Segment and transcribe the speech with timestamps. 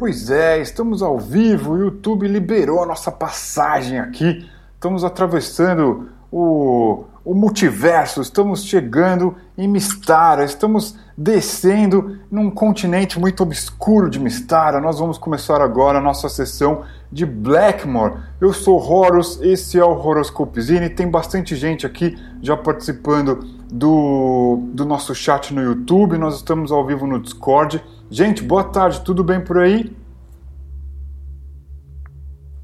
[0.00, 4.48] Pois é, estamos ao vivo, o YouTube liberou a nossa passagem aqui.
[4.74, 14.08] Estamos atravessando o, o multiverso, estamos chegando em Mistara, estamos descendo num continente muito obscuro
[14.08, 14.80] de Mistara.
[14.80, 18.14] Nós vamos começar agora a nossa sessão de Blackmore.
[18.40, 20.88] Eu sou Horus, esse é o Horoscopezine.
[20.88, 26.16] Tem bastante gente aqui já participando do, do nosso chat no YouTube.
[26.16, 27.84] Nós estamos ao vivo no Discord.
[28.12, 29.96] Gente, boa tarde, tudo bem por aí?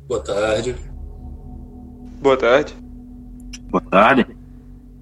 [0.08, 0.74] Boa tarde.
[2.20, 2.76] Boa tarde.
[3.70, 4.26] Boa tarde.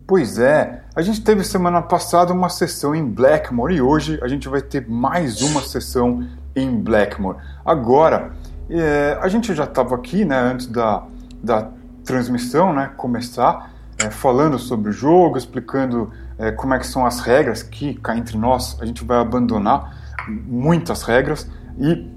[0.07, 4.47] Pois é, a gente teve semana passada uma sessão em Blackmore e hoje a gente
[4.47, 7.39] vai ter mais uma sessão em Blackmore.
[7.65, 8.33] Agora,
[8.69, 11.05] é, a gente já estava aqui, né, antes da,
[11.43, 11.71] da
[12.05, 17.21] transmissão, né, começar, é, falando sobre o jogo, explicando é, como é que são as
[17.21, 22.09] regras, que cá entre nós a gente vai abandonar muitas regras e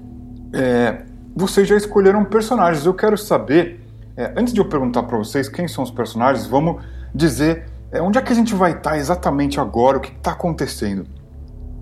[0.52, 1.02] é,
[1.34, 2.84] vocês já escolheram personagens.
[2.84, 3.80] Eu quero saber,
[4.16, 6.82] é, antes de eu perguntar para vocês quem são os personagens, vamos
[7.14, 10.32] dizer é, onde é que a gente vai estar tá exatamente agora, o que está
[10.32, 11.06] acontecendo.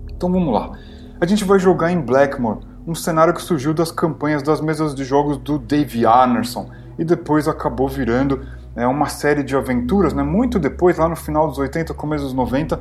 [0.09, 0.71] Então vamos lá.
[1.19, 5.03] A gente vai jogar em Blackmore, um cenário que surgiu das campanhas das mesas de
[5.03, 10.59] jogos do Dave Arneson e depois acabou virando é, uma série de aventuras, né, muito
[10.59, 12.79] depois, lá no final dos 80, começo dos 90,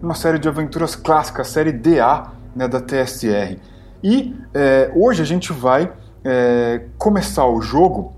[0.00, 3.58] uma série de aventuras clássicas, série DA né, da TSR.
[4.02, 5.92] E é, hoje a gente vai
[6.24, 8.14] é, começar o jogo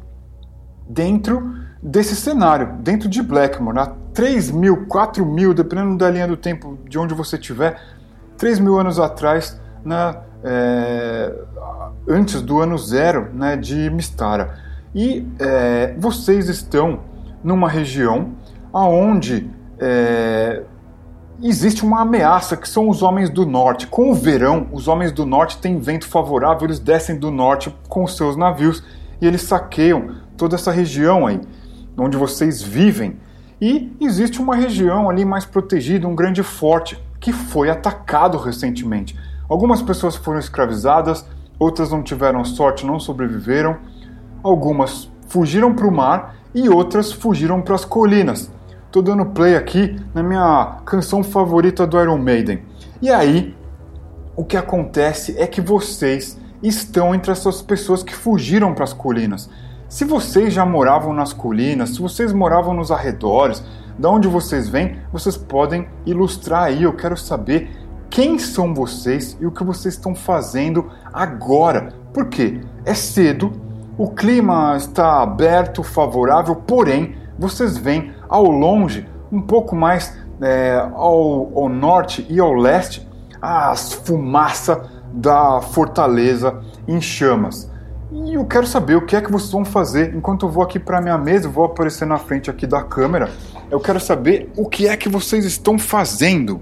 [0.88, 3.78] dentro desse cenário, dentro de Blackmore.
[3.78, 7.80] Há 3 mil, 4 mil, dependendo da linha do tempo de onde você estiver,
[8.38, 11.34] 3 mil anos atrás, na, é,
[12.08, 14.58] antes do ano zero né, de Mistara.
[14.94, 17.00] E é, vocês estão
[17.42, 18.32] numa região
[18.72, 20.62] onde é,
[21.42, 23.86] existe uma ameaça que são os homens do norte.
[23.86, 28.06] Com o verão, os homens do norte têm vento favorável, eles descem do norte com
[28.06, 28.82] seus navios
[29.20, 31.40] e eles saqueiam toda essa região aí,
[31.96, 33.18] onde vocês vivem.
[33.60, 39.18] E existe uma região ali mais protegida, um grande forte, que foi atacado recentemente.
[39.48, 41.24] Algumas pessoas foram escravizadas,
[41.58, 43.76] outras não tiveram sorte, não sobreviveram.
[44.42, 48.50] Algumas fugiram para o mar e outras fugiram para as colinas.
[48.94, 52.62] Tô dando play aqui na minha canção favorita do Iron Maiden.
[53.02, 53.52] E aí,
[54.36, 59.50] o que acontece é que vocês estão entre essas pessoas que fugiram para as colinas.
[59.88, 63.64] Se vocês já moravam nas colinas, se vocês moravam nos arredores,
[63.98, 66.84] da onde vocês vêm, vocês podem ilustrar aí.
[66.84, 67.72] Eu quero saber
[68.08, 71.92] quem são vocês e o que vocês estão fazendo agora.
[72.12, 72.60] Por quê?
[72.84, 73.60] É cedo,
[73.98, 80.12] o clima está aberto, favorável, porém, vocês veem ao longe, um pouco mais
[80.42, 83.08] é, ao, ao, norte e ao leste,
[83.40, 87.70] as fumaça da fortaleza em chamas.
[88.10, 90.80] E eu quero saber o que é que vocês vão fazer enquanto eu vou aqui
[90.80, 93.30] para minha mesa, vou aparecer na frente aqui da câmera.
[93.70, 96.60] Eu quero saber o que é que vocês estão fazendo.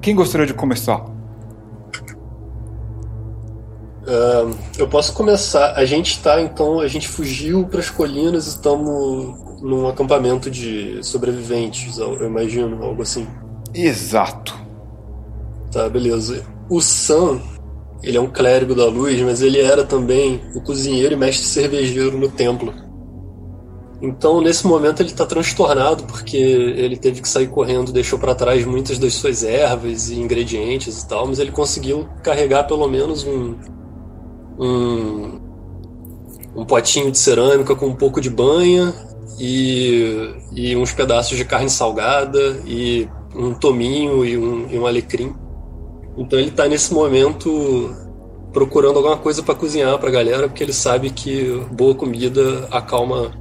[0.00, 1.11] Quem gostaria de começar?
[4.02, 5.74] Uh, eu posso começar.
[5.74, 11.98] A gente está então, a gente fugiu para as colinas, estamos num acampamento de sobreviventes,
[11.98, 13.26] eu imagino, algo assim.
[13.72, 14.58] Exato.
[15.70, 16.44] Tá, beleza.
[16.68, 17.40] O Sam,
[18.02, 22.18] ele é um clérigo da luz, mas ele era também o cozinheiro e mestre cervejeiro
[22.18, 22.74] no templo.
[24.02, 28.66] Então, nesse momento, ele está transtornado porque ele teve que sair correndo, deixou para trás
[28.66, 33.54] muitas das suas ervas e ingredientes e tal, mas ele conseguiu carregar pelo menos um,
[34.58, 35.40] um,
[36.54, 38.94] um potinho de cerâmica com um pouco de banha
[39.38, 45.34] e, e uns pedaços de carne salgada e um tominho e um, e um alecrim.
[46.16, 47.94] Então ele está nesse momento
[48.52, 53.32] procurando alguma coisa para cozinhar para a galera, porque ele sabe que boa comida acalma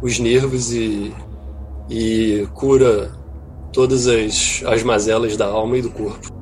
[0.00, 1.12] os nervos e,
[1.90, 3.10] e cura
[3.72, 6.32] todas as, as mazelas da alma e do corpo.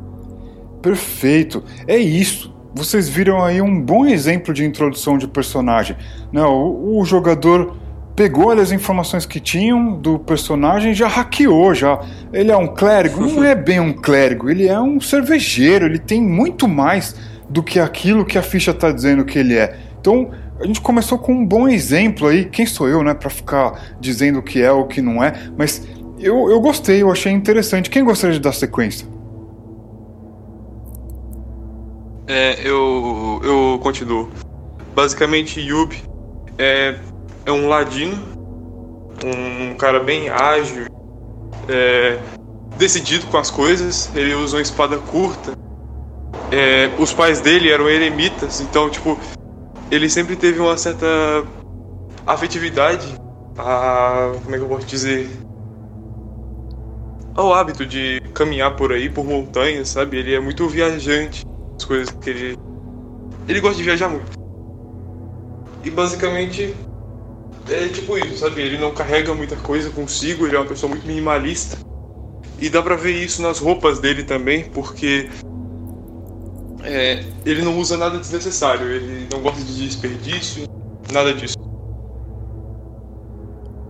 [0.83, 2.52] Perfeito, é isso.
[2.75, 5.97] Vocês viram aí um bom exemplo de introdução de personagem.
[6.33, 6.43] Né?
[6.43, 7.77] o, o jogador
[8.15, 12.01] pegou ali as informações que tinham do personagem já hackeou já.
[12.33, 13.21] Ele é um clérigo?
[13.27, 17.15] Não é bem um clérigo, ele é um cervejeiro, ele tem muito mais
[17.49, 19.77] do que aquilo que a ficha está dizendo que ele é.
[20.01, 20.31] Então,
[20.61, 22.45] a gente começou com um bom exemplo aí.
[22.45, 25.33] Quem sou eu, né, para ficar dizendo o que é ou o que não é,
[25.57, 25.87] mas
[26.19, 27.91] eu, eu gostei, eu achei interessante.
[27.91, 29.07] Quem gostaria de dar sequência?
[32.27, 34.31] É, eu, eu continuo.
[34.95, 36.03] Basicamente, Yubi
[36.59, 36.99] é
[37.45, 38.17] é um ladino,
[39.25, 40.87] um cara bem ágil,
[41.69, 42.19] é,
[42.77, 44.15] decidido com as coisas.
[44.15, 45.53] Ele usa uma espada curta
[46.53, 49.19] é, os pais dele eram eremitas, então, tipo,
[49.91, 51.07] ele sempre teve uma certa
[52.27, 53.15] afetividade
[53.57, 54.33] a.
[54.43, 55.31] Como é que eu posso dizer?
[57.35, 60.19] Ao hábito de caminhar por aí, por montanhas, sabe?
[60.19, 61.43] Ele é muito viajante,
[61.77, 62.59] as coisas que ele.
[63.49, 64.31] Ele gosta de viajar muito.
[65.85, 66.75] E basicamente
[67.69, 68.63] é tipo isso, sabe?
[68.63, 71.79] Ele não carrega muita coisa consigo, ele é uma pessoa muito minimalista.
[72.59, 75.29] E dá pra ver isso nas roupas dele também, porque
[76.85, 80.67] é, ele não usa nada desnecessário, ele não gosta de desperdício,
[81.13, 81.57] nada disso.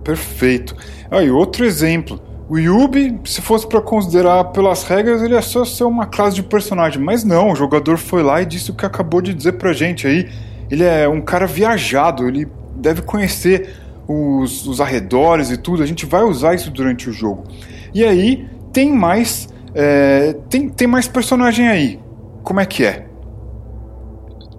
[0.03, 0.75] Perfeito.
[1.09, 2.19] Aí, outro exemplo.
[2.53, 6.43] O Yubi, se fosse para considerar pelas regras, ele é só ser uma classe de
[6.43, 7.01] personagem.
[7.01, 10.05] Mas não, o jogador foi lá e disse o que acabou de dizer pra gente
[10.05, 10.29] aí.
[10.69, 13.73] Ele é um cara viajado, ele deve conhecer
[14.07, 15.81] os, os arredores e tudo.
[15.81, 17.43] A gente vai usar isso durante o jogo.
[17.91, 19.49] E aí, tem mais.
[19.73, 21.99] É, tem, tem mais personagem aí.
[22.43, 23.07] Como é que é?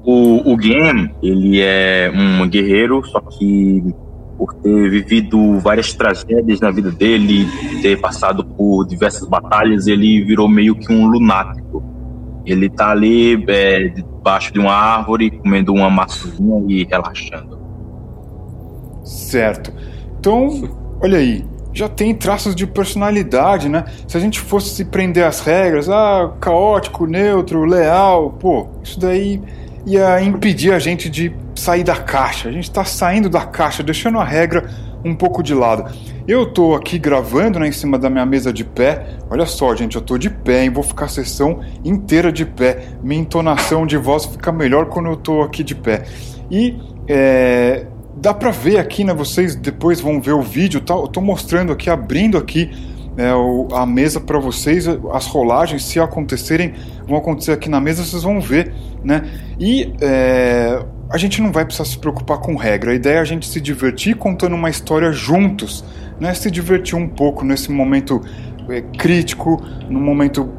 [0.04, 0.60] O, o
[1.22, 3.94] ele é um guerreiro, só que
[4.36, 7.46] por ter vivido várias tragédias na vida dele,
[7.82, 11.82] ter passado por diversas batalhas, ele virou meio que um lunático.
[12.44, 17.58] Ele tá ali é, debaixo de uma árvore, comendo uma maçãzinha e relaxando.
[19.04, 19.72] Certo.
[20.18, 20.68] Então,
[21.02, 23.84] olha aí, já tem traços de personalidade, né?
[24.06, 29.40] Se a gente fosse se prender às regras, ah, caótico, neutro, leal, pô, isso daí
[29.84, 32.48] ia impedir a gente de sair da caixa.
[32.48, 34.68] A gente está saindo da caixa, deixando a regra
[35.04, 35.92] um pouco de lado.
[36.26, 39.18] Eu tô aqui gravando né, em cima da minha mesa de pé.
[39.30, 42.88] Olha só, gente, eu tô de pé e vou ficar a sessão inteira de pé.
[43.02, 46.04] Minha entonação de voz fica melhor quando eu tô aqui de pé.
[46.50, 47.86] E é,
[48.16, 49.12] dá pra ver aqui, né?
[49.12, 50.94] Vocês depois vão ver o vídeo, tá?
[50.94, 52.70] Eu tô mostrando aqui, abrindo aqui
[53.18, 53.30] é,
[53.76, 54.86] a mesa para vocês.
[55.12, 56.72] As rolagens, se acontecerem,
[57.06, 58.72] vão acontecer aqui na mesa, vocês vão ver,
[59.02, 59.30] né?
[59.60, 60.82] E é,
[61.14, 62.90] a gente não vai precisar se preocupar com regra.
[62.90, 65.84] A ideia é a gente se divertir contando uma história juntos,
[66.18, 66.34] né?
[66.34, 68.20] Se divertir um pouco nesse momento
[68.68, 70.50] é, crítico, no momento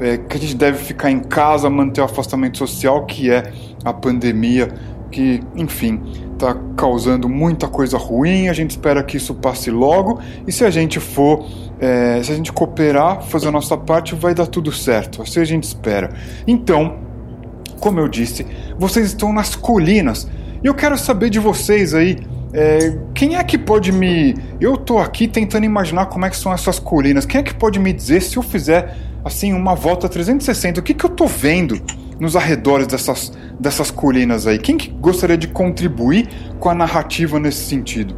[0.00, 3.52] é, que a gente deve ficar em casa, manter o afastamento social, que é
[3.84, 4.74] a pandemia,
[5.12, 6.02] que, enfim,
[6.32, 8.48] está causando muita coisa ruim.
[8.48, 11.46] A gente espera que isso passe logo e se a gente for,
[11.78, 15.22] é, se a gente cooperar, fazer a nossa parte, vai dar tudo certo.
[15.22, 16.12] Assim a gente espera.
[16.48, 17.13] Então,
[17.84, 18.46] como eu disse,
[18.78, 20.26] vocês estão nas colinas
[20.62, 22.16] e eu quero saber de vocês aí.
[22.54, 24.34] É, quem é que pode me.
[24.58, 27.26] Eu tô aqui tentando imaginar como é que são essas colinas.
[27.26, 30.80] Quem é que pode me dizer se eu fizer assim uma volta 360?
[30.80, 31.78] O que, que eu tô vendo
[32.18, 34.58] nos arredores dessas, dessas colinas aí?
[34.58, 36.26] Quem que gostaria de contribuir
[36.58, 38.16] com a narrativa nesse sentido?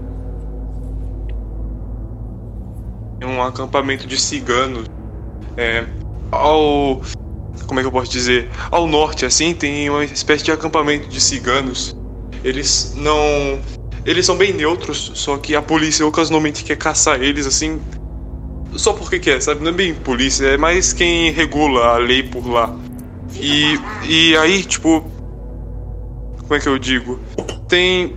[3.21, 4.87] Um acampamento de ciganos.
[5.57, 5.85] É,
[6.31, 7.01] ao.
[7.67, 8.49] Como é que eu posso dizer?
[8.71, 11.97] Ao norte, assim, tem uma espécie de acampamento de ciganos.
[12.45, 13.61] Eles não.
[14.05, 17.81] Eles são bem neutros, só que a polícia ocasionalmente quer caçar eles, assim.
[18.77, 19.63] Só porque quer, sabe?
[19.63, 22.75] Não é bem polícia, é mais quem regula a lei por lá.
[23.35, 25.11] E, e aí, tipo.
[26.41, 27.19] Como é que eu digo?
[27.69, 28.15] Tem.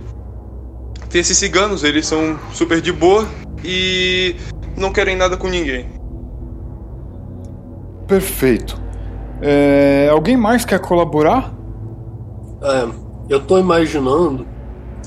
[1.08, 3.28] Tem esses ciganos, eles são super de boa
[3.64, 4.36] e
[4.76, 5.86] não querem nada com ninguém.
[8.06, 8.80] Perfeito.
[9.42, 11.54] É, alguém mais quer colaborar?
[12.62, 12.88] É,
[13.28, 14.46] eu tô imaginando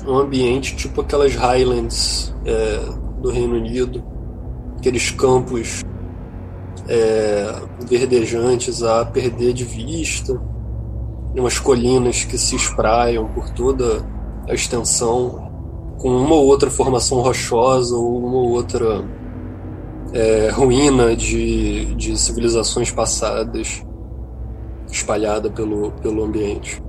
[0.06, 2.80] um ambiente tipo aquelas Highlands é,
[3.20, 4.02] do Reino Unido,
[4.76, 5.82] aqueles campos
[6.88, 7.54] é,
[7.88, 10.40] verdejantes a perder de vista,
[11.36, 14.04] umas colinas que se espraiam por toda
[14.48, 15.50] a extensão,
[15.98, 19.04] com uma ou outra formação rochosa ou uma ou outra
[20.12, 23.84] é, ruína de, de civilizações passadas
[24.94, 26.82] espalhada pelo, pelo ambiente.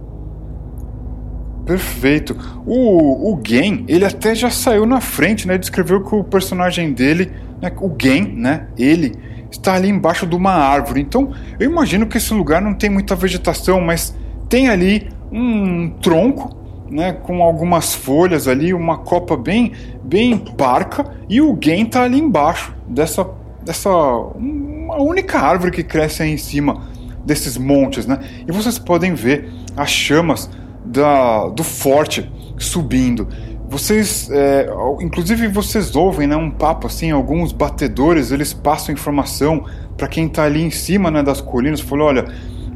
[1.66, 2.38] Perfeito.
[2.66, 5.58] O, o Gen, ele até já saiu na frente, né?
[5.58, 7.32] Descreveu que o personagem dele,
[7.62, 8.68] né, o Gen, né?
[8.78, 9.14] Ele
[9.50, 11.02] está ali embaixo de uma árvore.
[11.02, 14.16] Então, eu imagino que esse lugar não tem muita vegetação, mas
[14.48, 16.56] tem ali um tronco,
[16.90, 19.72] né, com algumas folhas ali, uma copa bem,
[20.04, 23.28] bem parca, e o Gen está ali embaixo dessa,
[23.64, 26.95] dessa uma única árvore que cresce aí em cima
[27.25, 28.20] desses montes, né?
[28.48, 30.50] E vocês podem ver as chamas
[30.86, 33.27] da, do forte subindo.
[33.67, 34.70] Vocês, é,
[35.01, 39.65] inclusive vocês ouvem né, um papo assim, alguns batedores eles passam informação
[39.98, 42.25] para quem está ali em cima né, das colinas, falou, olha,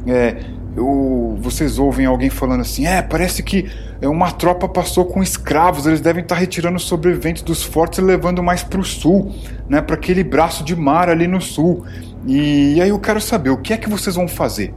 [0.06, 0.36] é,
[0.76, 3.70] eu, vocês ouvem alguém falando assim, é, parece que
[4.02, 8.02] uma tropa passou com escravos, eles devem estar tá retirando os sobreviventes dos fortes e
[8.02, 9.32] levando mais para o sul,
[9.68, 11.84] né, para aquele braço de mar ali no sul.
[12.26, 14.74] E aí eu quero saber o que é que vocês vão fazer.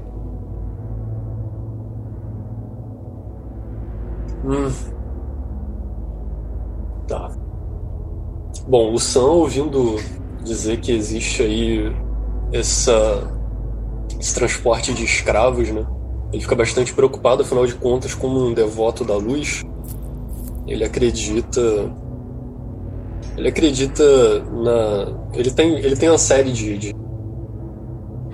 [4.46, 4.72] Hum.
[7.08, 7.32] Tá.
[8.68, 9.98] Bom, o Sam ouvindo
[10.44, 11.96] dizer que existe aí
[12.52, 13.30] essa,
[14.20, 15.86] esse transporte de escravos, né?
[16.32, 19.64] Ele fica bastante preocupado, afinal de contas, como um devoto da luz,
[20.68, 21.62] ele acredita.
[23.38, 24.04] Ele acredita
[24.40, 25.30] na.
[25.34, 27.03] Ele tem, ele tem uma série de, de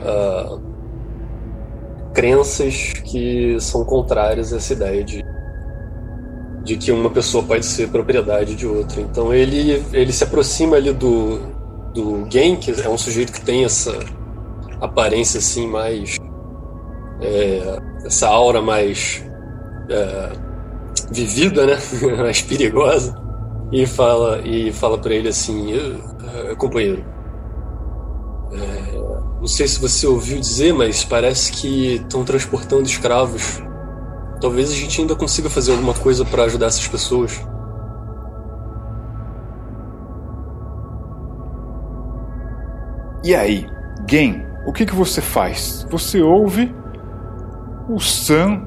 [0.01, 0.60] uh,
[2.13, 5.24] crenças que são contrárias a essa ideia de,
[6.63, 9.01] de que uma pessoa pode ser propriedade de outra.
[9.01, 11.39] Então ele, ele se aproxima ali do,
[11.94, 13.98] do Gen, que é um sujeito que tem essa
[14.82, 16.18] aparência assim mais.
[17.22, 19.24] É, essa aura mais.
[19.89, 20.29] É,
[21.12, 21.77] vivida, né?
[22.18, 23.15] mais perigosa.
[23.72, 25.74] E fala, e fala para ele assim:
[26.58, 27.03] companheiro,
[28.51, 33.63] é, não sei se você ouviu dizer, mas parece que estão transportando escravos.
[34.41, 37.41] Talvez a gente ainda consiga fazer alguma coisa para ajudar essas pessoas.
[43.24, 43.65] E aí,
[44.10, 45.86] Gen, o que, que você faz?
[45.89, 46.74] Você ouve
[47.88, 48.65] o Sam,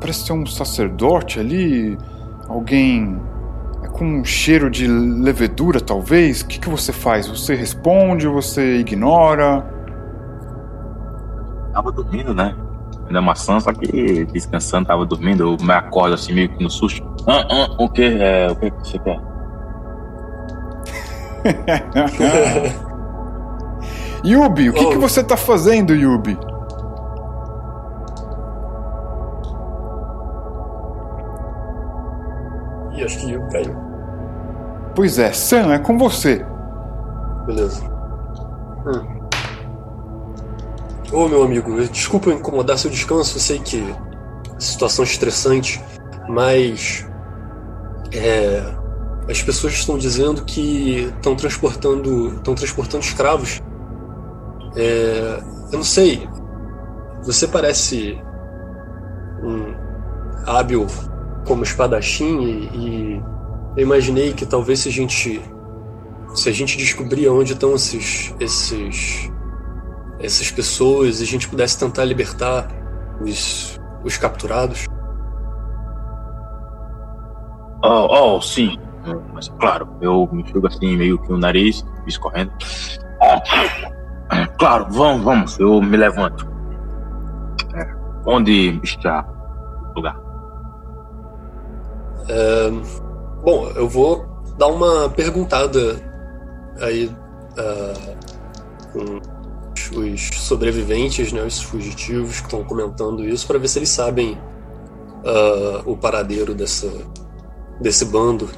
[0.00, 1.98] parece ser um sacerdote ali,
[2.48, 3.20] alguém
[3.92, 6.40] com um cheiro de levedura, talvez.
[6.40, 7.26] O que, que você faz?
[7.26, 8.26] Você responde?
[8.26, 9.77] Você ignora?
[11.78, 12.56] Tava dormindo, né?
[13.06, 15.44] Ainda maçã, só que descansando, tava dormindo.
[15.44, 17.06] Eu me acordo assim, meio que no susto.
[17.24, 18.02] Ah, ah, o que?
[18.02, 19.20] É, o que você quer?
[24.26, 24.90] Yubi, o que, oh.
[24.90, 26.36] que você tá fazendo, Yubi?
[32.96, 33.76] E acho que Yubi caiu.
[34.96, 36.44] Pois é, Sam, é com você.
[37.46, 37.84] Beleza.
[38.84, 39.17] Hum.
[41.10, 45.82] Ô meu amigo, desculpa incomodar seu descanso, eu sei que é situação estressante,
[46.28, 47.06] mas
[48.12, 48.62] é,
[49.28, 53.62] as pessoas estão dizendo que estão transportando estão transportando escravos
[54.76, 56.28] é, eu não sei.
[57.24, 58.18] Você parece
[59.42, 59.74] um
[60.46, 60.86] hábil
[61.46, 63.22] como espadachim e, e
[63.76, 65.42] eu imaginei que talvez se a gente
[66.34, 69.30] se a gente descobrir onde estão esses esses
[70.20, 72.68] essas pessoas e a gente pudesse tentar libertar
[73.20, 74.86] os os capturados.
[77.84, 78.78] Oh, oh, sim.
[79.32, 82.52] Mas claro, eu me enxugo assim meio que o nariz escorrendo.
[84.58, 86.46] Claro, vamos, vamos, eu me levanto.
[87.74, 87.94] É,
[88.26, 89.26] onde está
[89.90, 90.20] o lugar?
[92.28, 92.70] É,
[93.42, 94.26] bom, eu vou
[94.58, 95.80] dar uma perguntada
[96.80, 98.16] aí uh,
[98.92, 99.37] com
[99.90, 104.32] os sobreviventes, né, os fugitivos que estão comentando isso, para ver se eles sabem
[105.24, 106.90] uh, o paradeiro dessa,
[107.80, 108.48] desse bando.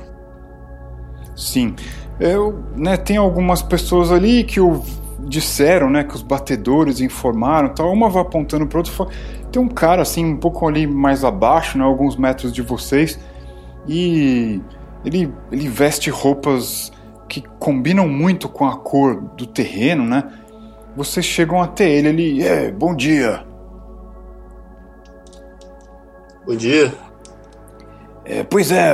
[1.36, 1.74] Sim.
[2.18, 4.84] Eu, né, tem algumas pessoas ali que eu
[5.20, 9.08] disseram, né, que os batedores informaram, tal, uma vai apontando para outro,
[9.50, 13.18] tem um cara assim um pouco ali mais abaixo, né, alguns metros de vocês,
[13.86, 14.60] e
[15.04, 16.92] ele ele veste roupas
[17.28, 20.24] que combinam muito com a cor do terreno, né?
[21.00, 23.42] Vocês chegam até ele, ele, é, bom dia.
[26.46, 26.92] Bom dia.
[28.22, 28.90] É, pois é,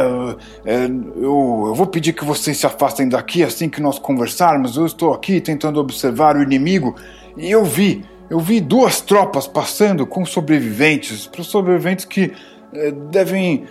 [0.65, 0.85] é
[1.17, 4.77] eu, eu, vou pedir que vocês se afastem daqui assim que nós conversarmos.
[4.77, 6.95] Eu estou aqui tentando observar o inimigo
[7.37, 12.33] e eu vi, eu vi duas tropas passando com sobreviventes, para sobreviventes que
[12.73, 13.65] é, devem,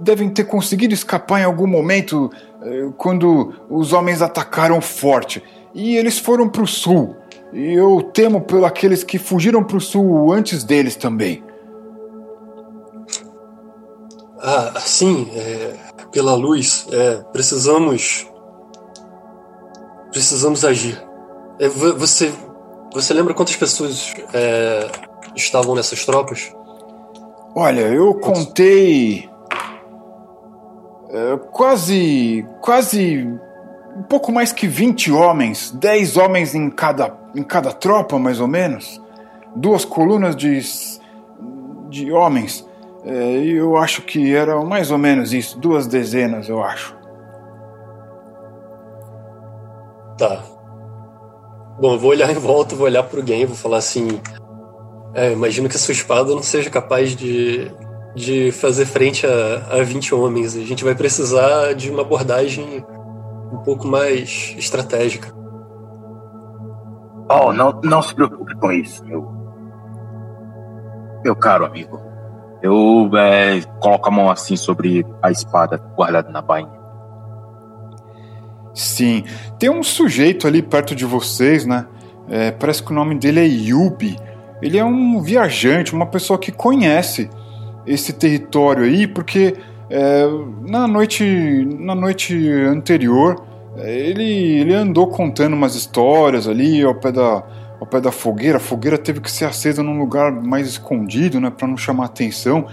[0.00, 2.30] devem ter conseguido escapar em algum momento
[2.62, 5.42] é, quando os homens atacaram forte.
[5.74, 7.20] E eles foram para o sul.
[7.52, 11.44] E eu temo por aqueles que fugiram para o sul antes deles também.
[14.40, 15.76] Ah, sim, é,
[16.10, 18.26] pela luz, é, precisamos.
[20.10, 21.00] Precisamos agir.
[21.60, 22.32] É, você,
[22.92, 24.90] você lembra quantas pessoas é,
[25.36, 26.52] estavam nessas tropas?
[27.54, 29.30] Olha, eu contei.
[31.10, 32.46] É, quase.
[32.60, 33.38] quase.
[33.96, 35.70] Um pouco mais que 20 homens.
[35.70, 39.00] 10 homens em cada, em cada tropa, mais ou menos.
[39.54, 40.60] Duas colunas de.
[41.88, 42.66] de homens.
[43.04, 46.96] É, eu acho que era mais ou menos isso, duas dezenas, eu acho.
[50.16, 50.40] Tá.
[51.80, 54.20] Bom, eu vou olhar em volta, vou olhar pro game, vou falar assim.
[55.14, 57.70] É, imagino que a sua espada não seja capaz de,
[58.14, 60.56] de fazer frente a, a 20 homens.
[60.56, 62.84] A gente vai precisar de uma abordagem
[63.52, 65.32] um pouco mais estratégica.
[67.28, 69.30] Oh, não, não se preocupe com isso, meu.
[71.22, 72.00] Meu caro amigo.
[72.62, 76.82] Eu é, coloco a mão assim sobre a espada guardada na bainha.
[78.74, 79.24] Sim,
[79.58, 81.86] tem um sujeito ali perto de vocês, né?
[82.28, 84.18] É, parece que o nome dele é Yubi.
[84.62, 87.28] Ele é um viajante, uma pessoa que conhece
[87.86, 89.56] esse território aí, porque
[89.94, 90.26] é,
[90.68, 93.42] na noite na noite anterior
[93.76, 97.42] é, ele, ele andou contando umas histórias ali ao pé da
[97.82, 98.58] ao pé da fogueira.
[98.58, 102.66] A fogueira teve que ser acesa num lugar mais escondido, né, para não chamar atenção,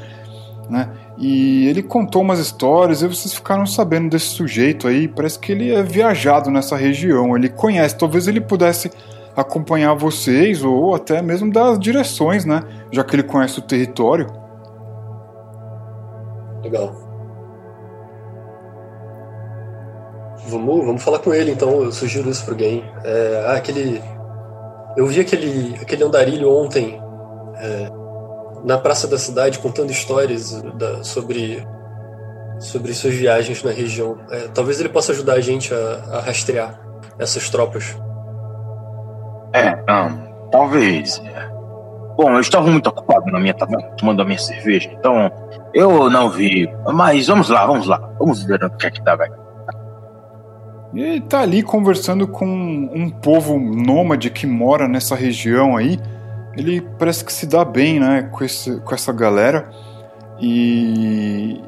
[0.70, 0.88] né?
[1.18, 5.08] E ele contou umas histórias e vocês ficaram sabendo desse sujeito aí.
[5.08, 7.98] Parece que ele é viajado nessa região, ele conhece.
[7.98, 8.92] Talvez ele pudesse
[9.36, 12.62] acompanhar vocês ou até mesmo dar as direções, né?
[12.92, 14.28] Já que ele conhece o território.
[16.64, 17.09] Legal.
[20.50, 21.84] Vamos, vamos falar com ele então.
[21.84, 22.84] Eu sugiro isso pro game.
[23.04, 24.02] É, ah, aquele.
[24.98, 27.02] Eu vi aquele, aquele andarilho ontem
[27.58, 27.90] é,
[28.64, 31.66] na praça da cidade contando histórias da, sobre
[32.60, 34.18] sobre suas viagens na região.
[34.30, 36.80] É, talvez ele possa ajudar a gente a, a rastrear
[37.18, 37.98] essas tropas.
[39.54, 41.22] É, um, talvez.
[41.26, 41.50] É.
[42.16, 45.32] Bom, eu estava muito ocupado na minha taverna, tomando a minha cerveja, então
[45.74, 46.70] eu não vi.
[46.94, 47.98] Mas vamos lá, vamos lá.
[48.20, 49.34] Vamos ver o que é que dá, velho.
[50.94, 56.00] E ele tá ali conversando com um povo nômade que mora nessa região aí.
[56.58, 59.70] Ele parece que se dá bem, né, com, esse, com essa galera.
[60.40, 61.62] E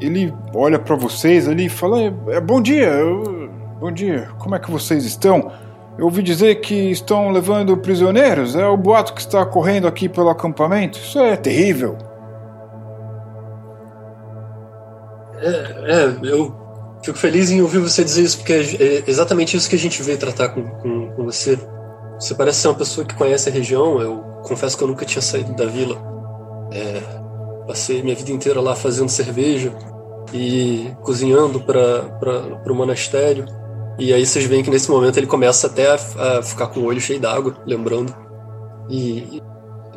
[0.00, 4.58] ele olha para vocês ali e fala: é, Bom dia, eu, bom dia, como é
[4.58, 5.52] que vocês estão?
[5.98, 8.56] Eu ouvi dizer que estão levando prisioneiros.
[8.56, 10.98] É o boato que está correndo aqui pelo acampamento.
[10.98, 11.96] Isso é terrível.
[15.36, 15.48] É,
[15.92, 16.63] é, eu
[17.04, 20.16] fico feliz em ouvir você dizer isso, porque é exatamente isso que a gente veio
[20.16, 21.58] tratar com, com, com você.
[22.18, 24.00] Você parece ser uma pessoa que conhece a região.
[24.00, 26.00] Eu confesso que eu nunca tinha saído da vila.
[26.72, 27.00] É,
[27.66, 29.70] passei minha vida inteira lá fazendo cerveja
[30.32, 33.44] e cozinhando para o monastério.
[33.98, 36.84] E aí vocês veem que nesse momento ele começa até a, a ficar com o
[36.84, 38.14] olho cheio d'água, lembrando.
[38.88, 39.42] E, e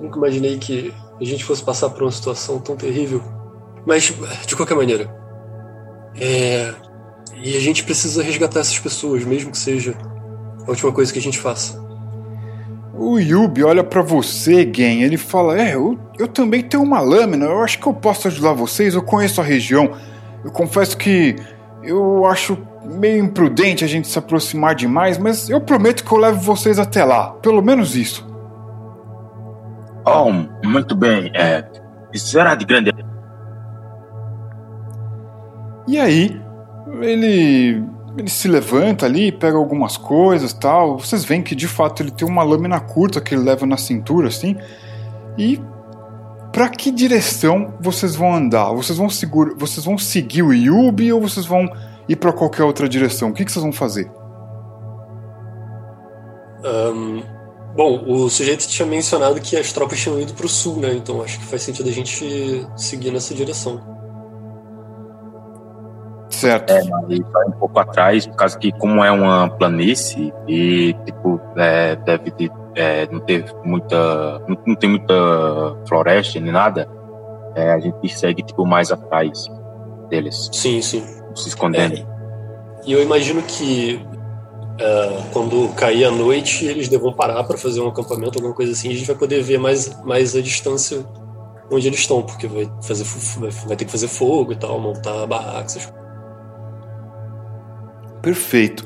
[0.01, 3.23] nunca imaginei que a gente fosse passar por uma situação tão terrível.
[3.85, 4.13] Mas,
[4.45, 5.09] de qualquer maneira,
[6.19, 6.73] é,
[7.43, 9.95] e a gente precisa resgatar essas pessoas, mesmo que seja
[10.65, 11.85] a última coisa que a gente faça.
[12.93, 17.45] O Yubi olha para você, Gen, ele fala: É, eu, eu também tenho uma lâmina,
[17.45, 19.91] eu acho que eu posso ajudar vocês, eu conheço a região.
[20.43, 21.35] Eu confesso que
[21.83, 26.39] eu acho meio imprudente a gente se aproximar demais, mas eu prometo que eu levo
[26.39, 27.31] vocês até lá.
[27.33, 28.25] Pelo menos isso.
[30.05, 30.31] Oh,
[30.65, 31.31] muito bem.
[31.35, 31.69] É,
[32.13, 32.91] isso será de grande.
[35.87, 36.41] E aí,
[37.01, 37.83] ele
[38.17, 40.97] ele se levanta ali, pega algumas coisas tal.
[40.97, 44.27] Vocês veem que de fato ele tem uma lâmina curta que ele leva na cintura,
[44.27, 44.57] assim.
[45.37, 45.61] E
[46.51, 48.73] para que direção vocês vão andar?
[48.73, 51.69] Vocês vão, segura, vocês vão seguir o Yubi ou vocês vão
[52.09, 53.29] ir para qualquer outra direção?
[53.29, 54.09] O que, que vocês vão fazer?
[56.65, 57.21] Um,
[57.75, 60.95] bom, o sujeito tinha mencionado que as tropas tinham ido para o sul, né?
[60.95, 63.96] Então acho que faz sentido a gente seguir nessa direção.
[66.29, 66.71] Certo.
[66.71, 71.39] É, mas vai um pouco atrás, por causa que como é uma planície e tipo
[71.55, 75.13] é, deve ter, é, não ter muita, não, não, tem muita
[75.87, 76.87] floresta nem nada,
[77.55, 79.47] é, a gente segue tipo mais atrás
[80.09, 80.49] deles.
[80.51, 81.95] Sim, sim se escondendo.
[81.95, 82.05] É.
[82.85, 84.01] E eu imagino que
[84.75, 88.89] uh, quando cair a noite, eles devam parar para fazer um acampamento, alguma coisa assim,
[88.89, 91.05] e a gente vai poder ver mais, mais a distância
[91.71, 93.03] onde eles estão, porque vai, fazer,
[93.65, 95.75] vai ter que fazer fogo e tal, montar barracos.
[95.75, 95.93] Essas...
[98.27, 98.85] Perfeito.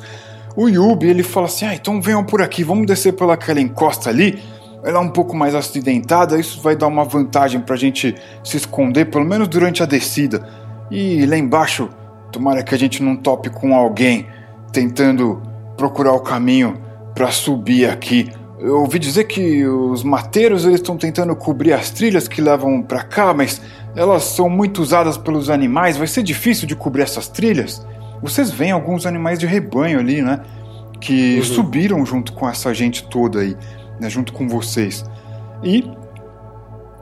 [0.55, 4.41] O Yubi, ele fala assim, ah, então venham por aqui, vamos descer pelaquela encosta ali,
[4.83, 9.05] ela é um pouco mais acidentada, isso vai dar uma vantagem pra gente se esconder,
[9.05, 10.47] pelo menos durante a descida.
[10.89, 11.89] E lá embaixo
[12.31, 14.25] Tomara que a gente não tope com alguém
[14.71, 15.41] tentando
[15.75, 16.79] procurar o caminho
[17.13, 18.31] para subir aqui.
[18.57, 23.03] Eu ouvi dizer que os mateiros eles estão tentando cobrir as trilhas que levam para
[23.03, 23.61] cá, mas
[23.95, 25.97] elas são muito usadas pelos animais.
[25.97, 27.85] Vai ser difícil de cobrir essas trilhas.
[28.21, 30.41] Vocês veem alguns animais de rebanho ali, né?
[30.99, 31.43] Que uhum.
[31.43, 33.57] subiram junto com essa gente toda aí,
[33.99, 34.09] né?
[34.09, 35.03] Junto com vocês.
[35.63, 35.89] E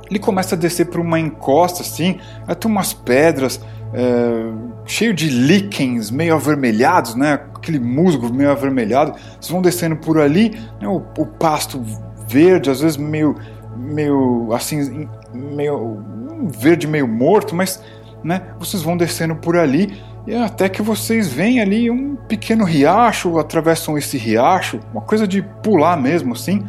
[0.09, 3.61] ele começa a descer por uma encosta assim, até umas pedras
[3.93, 4.51] é,
[4.85, 7.33] cheio de líquens meio avermelhados, né?
[7.55, 9.13] Aquele musgo meio avermelhado.
[9.39, 10.51] Vocês vão descendo por ali,
[10.81, 10.87] né?
[10.87, 11.83] o, o, pasto
[12.27, 13.35] verde, às vezes meio,
[13.75, 16.03] meio assim, meio
[16.47, 17.83] verde meio morto, mas,
[18.23, 18.53] né?
[18.59, 23.97] Vocês vão descendo por ali e até que vocês veem ali um pequeno riacho, atravessam
[23.97, 26.65] esse riacho, uma coisa de pular mesmo, assim,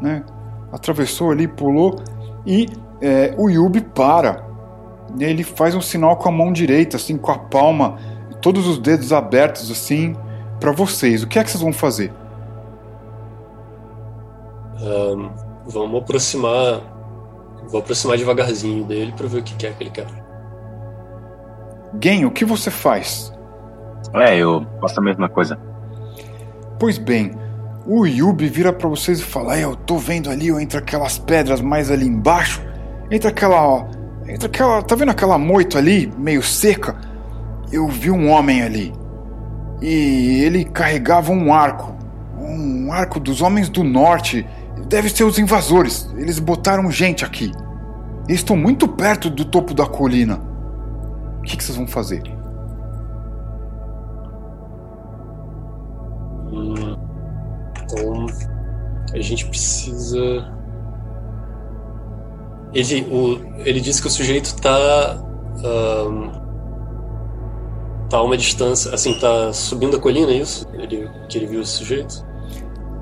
[0.00, 0.22] né?
[0.72, 2.00] Atravessou ali, pulou
[2.46, 2.68] e
[3.00, 4.44] é, o Yubi para
[5.18, 7.98] Ele faz um sinal com a mão direita, assim, com a palma,
[8.40, 10.14] todos os dedos abertos, assim,
[10.60, 11.22] para vocês.
[11.22, 12.12] O que é que vocês vão fazer?
[14.80, 15.30] Um,
[15.66, 16.80] vamos aproximar.
[17.68, 20.06] Vou aproximar devagarzinho dele para ver o que é que ele quer.
[21.98, 23.32] Gen, o que você faz?
[24.14, 25.58] É, eu faço a mesma coisa.
[26.78, 27.32] Pois bem,
[27.86, 31.90] o Yubi vira para vocês e fala: Eu tô vendo ali, entre aquelas pedras mais
[31.90, 32.62] ali embaixo,
[33.10, 33.88] entre aquela.
[34.26, 34.82] Entre aquela.
[34.82, 36.96] Tá vendo aquela moita ali, meio seca?
[37.72, 38.92] Eu vi um homem ali.
[39.80, 41.96] E ele carregava um arco.
[42.38, 44.46] Um arco dos homens do norte.
[44.88, 46.08] Deve ser os invasores.
[46.16, 47.52] Eles botaram gente aqui.
[48.28, 50.49] Eles estão muito perto do topo da colina.
[51.40, 52.22] O que, que vocês vão fazer?
[56.52, 56.96] Hum,
[57.82, 58.26] então
[59.12, 60.52] a gente precisa.
[62.72, 65.24] Ele, o, ele disse que o sujeito tá.
[65.64, 66.30] Um,
[68.08, 68.94] tá a uma distância.
[68.94, 70.66] Assim, tá subindo a colina, é isso?
[70.74, 72.24] Ele, que ele viu esse sujeito?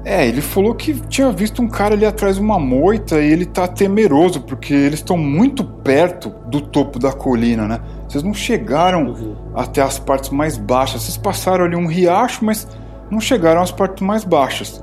[0.05, 3.45] É, ele falou que tinha visto um cara ali atrás de uma moita e ele
[3.45, 7.81] tá temeroso, porque eles estão muito perto do topo da colina, né?
[8.09, 9.37] Vocês não chegaram uhum.
[9.55, 11.03] até as partes mais baixas.
[11.03, 12.67] Vocês passaram ali um riacho, mas
[13.11, 14.83] não chegaram às partes mais baixas.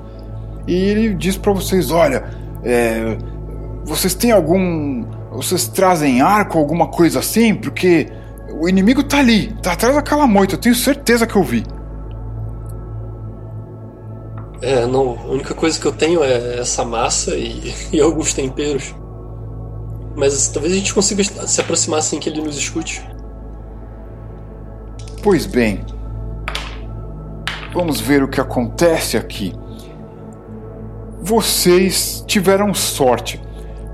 [0.66, 2.24] E ele diz para vocês: olha,
[2.62, 3.18] é,
[3.84, 5.04] vocês têm algum.
[5.32, 7.54] Vocês trazem arco, alguma coisa assim?
[7.54, 8.10] Porque
[8.58, 11.62] o inimigo tá ali, tá atrás daquela moita, eu tenho certeza que eu vi.
[14.62, 18.94] É, não, a única coisa que eu tenho é essa massa e, e alguns temperos.
[20.16, 23.04] Mas talvez a gente consiga se aproximar sem que ele nos escute.
[25.26, 25.84] Pois bem,
[27.74, 29.52] vamos ver o que acontece aqui.
[31.20, 33.42] Vocês tiveram sorte,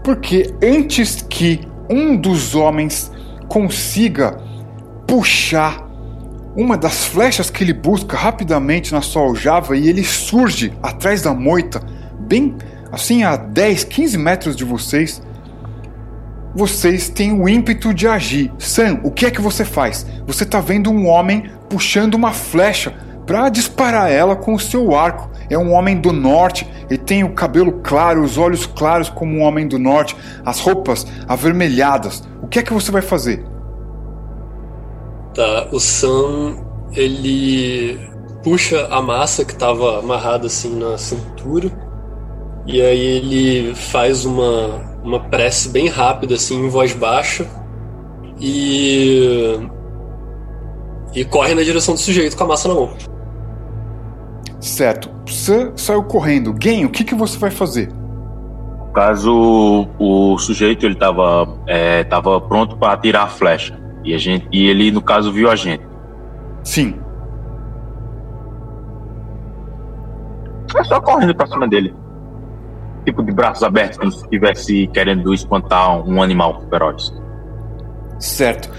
[0.04, 3.10] porque antes que um dos homens
[3.48, 4.42] consiga
[5.06, 5.88] puxar
[6.54, 11.32] uma das flechas que ele busca rapidamente na sua aljava e ele surge atrás da
[11.32, 11.80] moita,
[12.20, 12.54] bem
[12.92, 15.22] assim a 10, 15 metros de vocês,
[16.54, 18.52] vocês têm o ímpeto de agir.
[18.58, 20.06] Sam, o que é que você faz?
[20.26, 22.94] Você está vendo um homem puxando uma flecha
[23.26, 25.30] para disparar ela com o seu arco.
[25.48, 29.42] É um homem do norte, ele tem o cabelo claro, os olhos claros como um
[29.42, 32.22] homem do norte, as roupas avermelhadas.
[32.42, 33.44] O que é que você vai fazer?
[35.34, 36.56] Tá, o Sam
[36.94, 37.98] ele
[38.42, 41.70] puxa a massa que estava amarrada assim na cintura
[42.66, 47.46] e aí ele faz uma uma prece bem rápida, assim, em voz baixa.
[48.40, 49.58] E.
[51.14, 52.90] E corre na direção do sujeito com a massa na mão.
[54.60, 55.10] Certo.
[55.26, 56.54] Você saiu correndo.
[56.60, 57.92] Gen, o que, que você vai fazer?
[57.92, 63.78] No caso, o sujeito ele estava é, tava pronto para atirar a flecha.
[64.04, 65.84] E, a gente, e ele, no caso, viu a gente.
[66.62, 66.98] Sim.
[70.74, 71.94] É só correndo pra cima dele
[73.04, 77.12] tipo de braços abertos, como se estivesse querendo espantar um animal feroz.
[78.18, 78.70] Certo.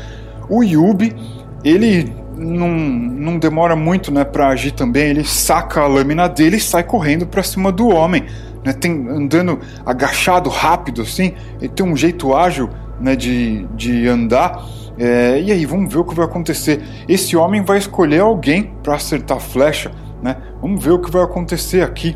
[0.50, 1.16] O Yubi,
[1.64, 6.62] ele não, não demora muito né, para agir também, ele saca a lâmina dele e
[6.62, 8.26] sai correndo para cima do homem.
[8.64, 14.64] Né, tem, andando agachado, rápido assim, ele tem um jeito ágil né, de, de andar.
[14.98, 16.82] É, e aí, vamos ver o que vai acontecer.
[17.08, 19.92] Esse homem vai escolher alguém para acertar a flecha.
[20.22, 20.38] Né?
[20.62, 22.16] Vamos ver o que vai acontecer aqui.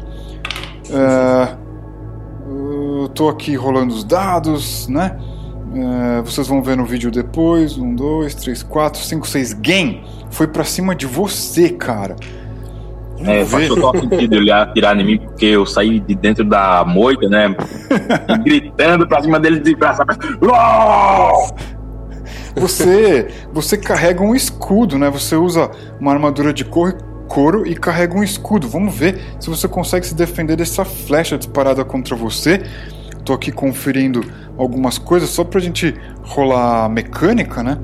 [0.90, 1.58] É,
[2.50, 5.18] eu tô aqui rolando os dados, né?
[5.74, 7.78] É, vocês vão ver no vídeo depois.
[7.78, 9.54] Um, dois, três, quatro, cinco, seis.
[9.54, 12.16] Game foi pra cima de você, cara.
[13.18, 16.86] Vamos é, faz total sentido ele atirar em mim, porque eu saí de dentro da
[16.86, 17.56] moita, né?
[18.46, 20.04] gritando pra cima dele de braço
[22.56, 25.10] Você, você carrega um escudo, né?
[25.10, 26.96] Você usa uma armadura de cor
[27.28, 28.68] couro e carrega um escudo.
[28.68, 32.64] Vamos ver se você consegue se defender dessa flecha disparada contra você.
[33.24, 34.22] Tô aqui conferindo
[34.58, 37.78] algumas coisas só pra gente rolar a mecânica, né?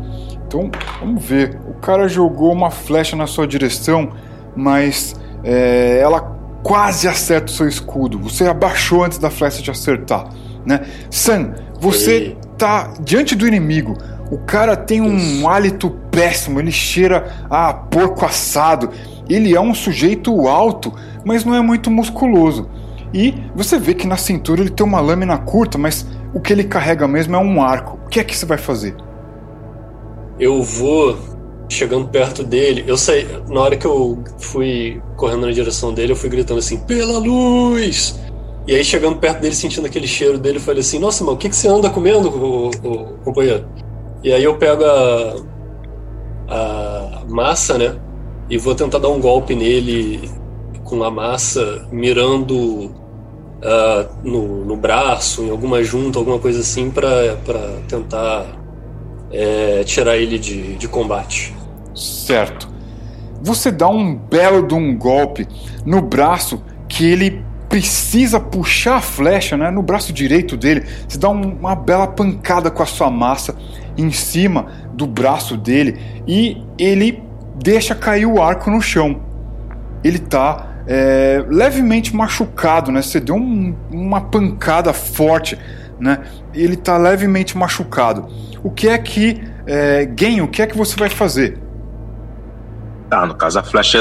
[0.47, 1.59] Então, vamos ver.
[1.67, 4.11] O cara jogou uma flecha na sua direção,
[4.55, 6.21] mas é, ela
[6.63, 8.17] quase acerta o seu escudo.
[8.19, 10.29] Você abaixou antes da flecha de acertar,
[10.65, 10.81] né?
[11.09, 12.37] Sam, você Ei.
[12.57, 13.97] tá diante do inimigo.
[14.31, 18.89] O cara tem um hálito péssimo, ele cheira a porco assado
[19.29, 22.69] ele é um sujeito alto, mas não é muito musculoso.
[23.13, 26.63] E você vê que na cintura ele tem uma lâmina curta, mas o que ele
[26.63, 27.99] carrega mesmo é um arco.
[28.05, 28.95] O que é que você vai fazer?
[30.39, 31.17] Eu vou
[31.69, 32.83] chegando perto dele.
[32.87, 36.77] Eu saí, na hora que eu fui correndo na direção dele, eu fui gritando assim:
[36.77, 38.19] "Pela luz!"
[38.67, 41.39] E aí chegando perto dele, sentindo aquele cheiro dele, eu falei assim: "Nossa, mano, o
[41.39, 43.65] que que você anda comendo, o, o, companheiro?"
[44.23, 45.35] E aí eu pego a,
[46.47, 47.95] a massa, né?
[48.49, 50.29] E vou tentar dar um golpe nele
[50.83, 52.55] com a massa, mirando
[53.63, 57.37] uh, no, no braço, em alguma junta, alguma coisa assim, para
[57.87, 58.45] tentar
[59.31, 61.53] é, tirar ele de, de combate.
[61.95, 62.67] Certo.
[63.41, 65.47] Você dá um belo de um golpe
[65.85, 70.85] no braço que ele precisa puxar a flecha né, no braço direito dele.
[71.07, 73.55] Você dá um, uma bela pancada com a sua massa
[73.97, 77.23] em cima do braço dele e ele
[77.55, 79.21] deixa cair o arco no chão.
[80.03, 83.01] Ele está é, levemente machucado, né?
[83.01, 85.57] Você deu um, uma pancada forte,
[85.99, 86.19] né?
[86.53, 88.27] Ele está levemente machucado.
[88.63, 91.57] O que é que é, Gen, o que é que você vai fazer?
[93.09, 93.99] Tá, no caso a flecha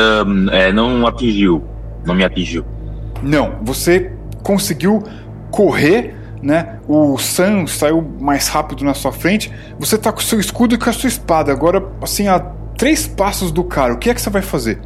[0.50, 1.62] é, não atingiu,
[2.04, 2.64] não me atingiu.
[3.22, 4.12] Não, você
[4.42, 5.02] conseguiu
[5.50, 6.80] correr, né?
[6.88, 9.52] O Sam saiu mais rápido na sua frente.
[9.78, 11.52] Você tá com o seu escudo e com a sua espada.
[11.52, 12.40] Agora, assim, a
[12.82, 14.76] três passos do cara, o que é que você vai fazer?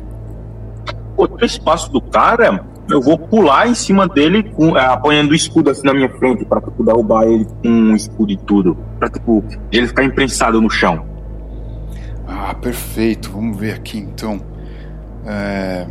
[1.17, 5.35] Pô, três passos do cara, eu vou pular em cima dele, com, é, apanhando o
[5.35, 8.77] escudo assim na minha frente, pra tipo, derrubar ele com um escudo e tudo.
[8.99, 11.07] Pra tipo, ele ficar imprensado no chão.
[12.29, 13.31] Ah, perfeito.
[13.31, 14.43] Vamos ver aqui então.
[15.25, 15.87] É...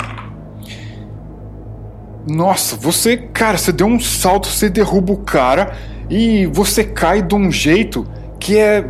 [2.30, 5.74] Nossa, você, cara, você deu um salto, você derruba o cara
[6.08, 8.06] e você cai de um jeito
[8.40, 8.86] que é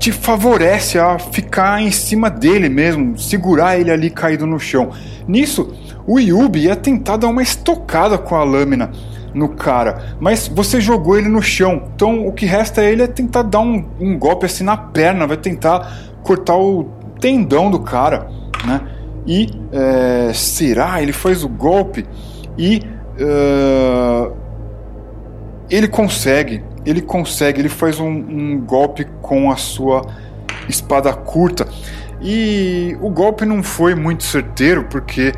[0.00, 4.90] te favorece a ficar em cima dele mesmo, segurar ele ali caído no chão.
[5.28, 5.74] Nisso,
[6.06, 8.90] o Yubi ia tentar dar uma estocada com a lâmina
[9.34, 11.90] no cara, mas você jogou ele no chão.
[11.94, 15.26] Então o que resta é ele é tentar dar um, um golpe assim na perna,
[15.26, 16.84] vai tentar cortar o
[17.20, 18.26] tendão do cara,
[18.64, 18.80] né?
[19.26, 21.02] E é, será?
[21.02, 22.06] Ele faz o golpe
[22.56, 22.82] e
[23.20, 24.34] uh,
[25.68, 30.06] ele consegue, ele consegue, ele faz um, um, golpe com a sua
[30.68, 31.66] espada curta
[32.20, 35.32] e o golpe não foi muito certeiro porque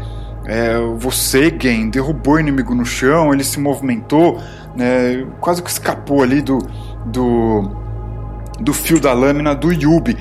[0.45, 4.41] é, você, Gen, derrubou o inimigo no chão, ele se movimentou,
[4.75, 6.59] né, quase que escapou ali do,
[7.07, 7.71] do,
[8.61, 10.17] do fio da lâmina do Yubi.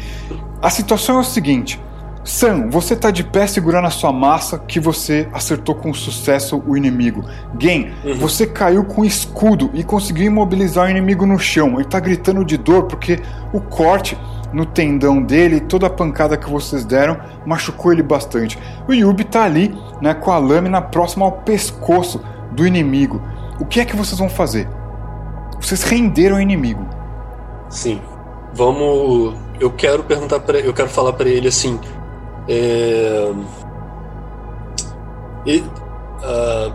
[0.62, 1.80] A situação é o seguinte:
[2.24, 6.78] Sam, você tá de pé segurando a sua massa que você acertou com sucesso o
[6.78, 7.26] inimigo.
[7.60, 8.16] Gen, uhum.
[8.16, 11.76] você caiu com escudo e conseguiu imobilizar o inimigo no chão.
[11.76, 13.20] Ele tá gritando de dor porque
[13.52, 14.18] o corte
[14.54, 18.60] no tendão dele, toda a pancada que vocês deram, machucou ele bastante.
[18.88, 23.22] O Yubi tá ali, né, com a lâmina próxima ao pescoço do inimigo.
[23.60, 24.68] O que é que vocês vão fazer?
[25.60, 26.86] Vocês renderam o inimigo.
[27.70, 28.02] Sim.
[28.54, 29.36] Vamos.
[29.60, 31.80] Eu quero perguntar para, eu quero falar para ele assim.
[32.48, 33.32] É...
[35.46, 36.74] E, uh,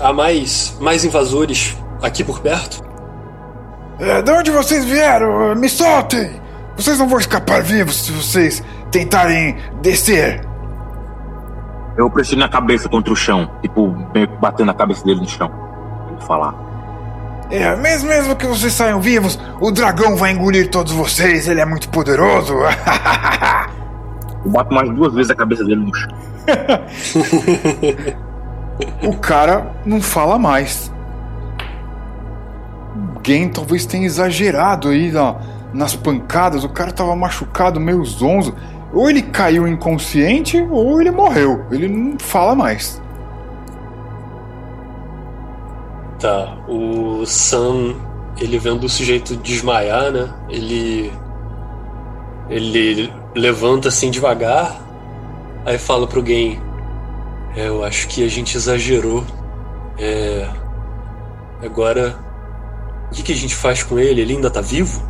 [0.00, 2.82] há mais, mais invasores aqui por perto?
[3.98, 5.54] É, de onde vocês vieram?
[5.54, 6.40] Me soltem!
[6.76, 10.40] Vocês não vão escapar vivos se vocês tentarem descer.
[11.96, 13.88] Eu pressiono a cabeça contra o chão, tipo,
[14.40, 15.48] batendo a cabeça dele no chão.
[15.48, 16.54] Pra ele falar.
[17.50, 21.66] É, mesmo, mesmo que vocês saiam vivos, o dragão vai engolir todos vocês, ele é
[21.66, 22.54] muito poderoso.
[24.44, 26.12] Eu bato mais duas vezes a cabeça dele no chão.
[29.08, 30.92] o cara não fala mais.
[33.14, 35.36] Alguém talvez tenha exagerado aí na,
[35.72, 36.64] nas pancadas.
[36.64, 38.54] O cara tava machucado, meio zonzo.
[38.92, 41.64] Ou ele caiu inconsciente ou ele morreu.
[41.70, 43.00] Ele não fala mais.
[46.18, 47.94] Tá, o Sam,
[48.40, 50.28] ele vendo o sujeito desmaiar, né?
[50.48, 51.12] Ele.
[52.50, 54.80] Ele levanta assim devagar,
[55.64, 56.60] aí fala pro Gen:
[57.56, 59.24] é, Eu acho que a gente exagerou.
[59.98, 60.48] É.
[61.62, 62.16] Agora.
[63.10, 64.22] O que, que a gente faz com ele?
[64.22, 65.02] Ele ainda tá vivo?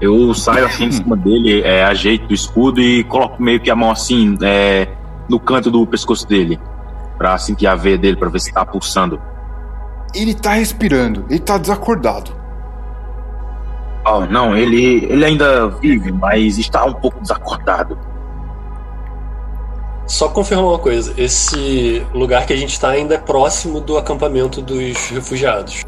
[0.00, 3.76] Eu saio assim em cima dele, é, ajeito o escudo e coloco meio que a
[3.76, 4.88] mão assim é,
[5.28, 6.58] no canto do pescoço dele.
[7.18, 9.20] Pra sentir a veia dele, pra ver se tá pulsando.
[10.14, 12.41] Ele tá respirando, ele tá desacordado.
[14.04, 17.98] Oh, não, ele, ele ainda vive, mas está um pouco desacordado.
[20.06, 24.60] Só confirmar uma coisa: esse lugar que a gente está ainda é próximo do acampamento
[24.60, 25.84] dos refugiados.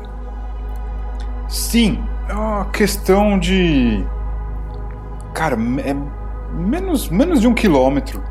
[1.48, 4.04] Sim, é uma questão de.
[5.34, 5.94] Cara, é
[6.52, 8.22] menos, menos de um quilômetro.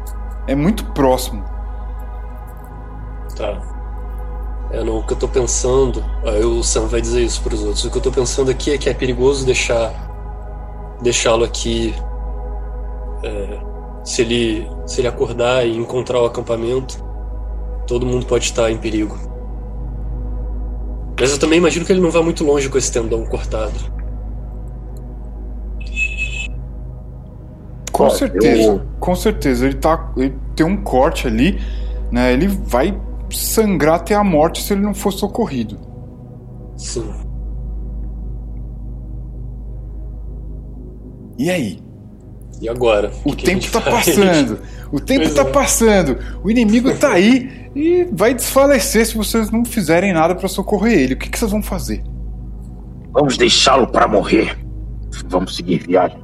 [0.48, 1.43] É muito próximo.
[3.36, 3.73] Tá.
[4.74, 7.62] É, não, o que eu tô pensando, aí o Sam vai dizer isso para os
[7.62, 7.86] outros.
[7.86, 9.94] O que eu tô pensando aqui é que é perigoso deixar
[11.00, 11.94] deixá-lo aqui.
[13.24, 13.60] É,
[14.04, 16.98] se ele se ele acordar e encontrar o acampamento,
[17.86, 19.16] todo mundo pode estar em perigo.
[21.20, 23.80] Mas eu também imagino que ele não vá muito longe com esse tendão cortado.
[27.92, 29.68] Com certeza, com certeza.
[29.68, 31.62] Ele, tá, ele tem um corte ali,
[32.12, 32.34] né?
[32.34, 33.00] Ele vai
[33.38, 35.80] sangrar até a morte se ele não for socorrido.
[36.76, 37.10] Sim.
[41.38, 41.80] E aí?
[42.62, 43.12] E agora?
[43.26, 44.06] O que tempo que tá faz?
[44.06, 44.60] passando.
[44.91, 45.52] O tempo pois tá é.
[45.52, 46.17] passando.
[46.43, 51.13] O inimigo tá aí e vai desfalecer se vocês não fizerem nada para socorrer ele.
[51.15, 52.04] O que, que vocês vão fazer?
[53.12, 54.58] Vamos deixá-lo para morrer.
[55.28, 56.22] Vamos seguir viagem.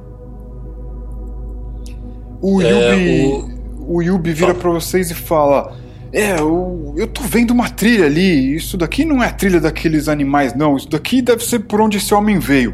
[2.40, 3.96] O é, Yubi, o...
[3.96, 5.76] o Yubi vira para vocês e fala:
[6.12, 8.56] É, eu, eu tô vendo uma trilha ali.
[8.56, 10.76] Isso daqui não é a trilha daqueles animais, não.
[10.76, 12.72] Isso daqui deve ser por onde esse homem veio.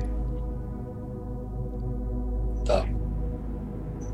[2.64, 2.84] Tá.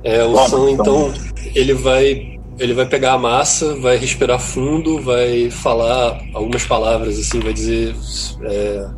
[0.02, 1.12] É, o Sam, então,
[1.54, 7.40] ele vai ele vai pegar a massa, vai respirar fundo, vai falar algumas palavras assim,
[7.40, 7.94] vai dizer
[8.42, 8.90] é,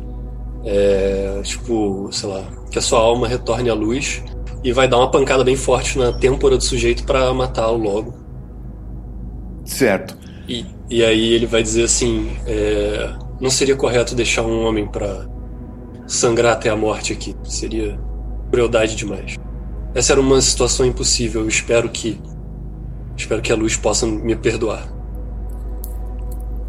[0.65, 4.21] é, tipo, sei lá, que a sua alma retorne à luz
[4.63, 8.24] e vai dar uma pancada bem forte na têmpora do sujeito para matá-lo logo.
[9.65, 10.15] Certo.
[10.47, 15.27] E, e aí ele vai dizer assim: é, não seria correto deixar um homem para
[16.07, 17.35] sangrar até a morte aqui.
[17.43, 17.99] Seria
[18.51, 19.37] crueldade demais.
[19.93, 21.41] Essa era uma situação impossível.
[21.41, 22.21] Eu espero que
[23.17, 24.87] espero que a luz possa me perdoar.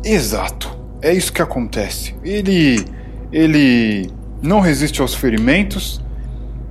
[0.02, 0.76] Exato.
[1.02, 2.14] É isso que acontece.
[2.24, 2.84] Ele
[3.32, 6.00] ele não resiste aos ferimentos,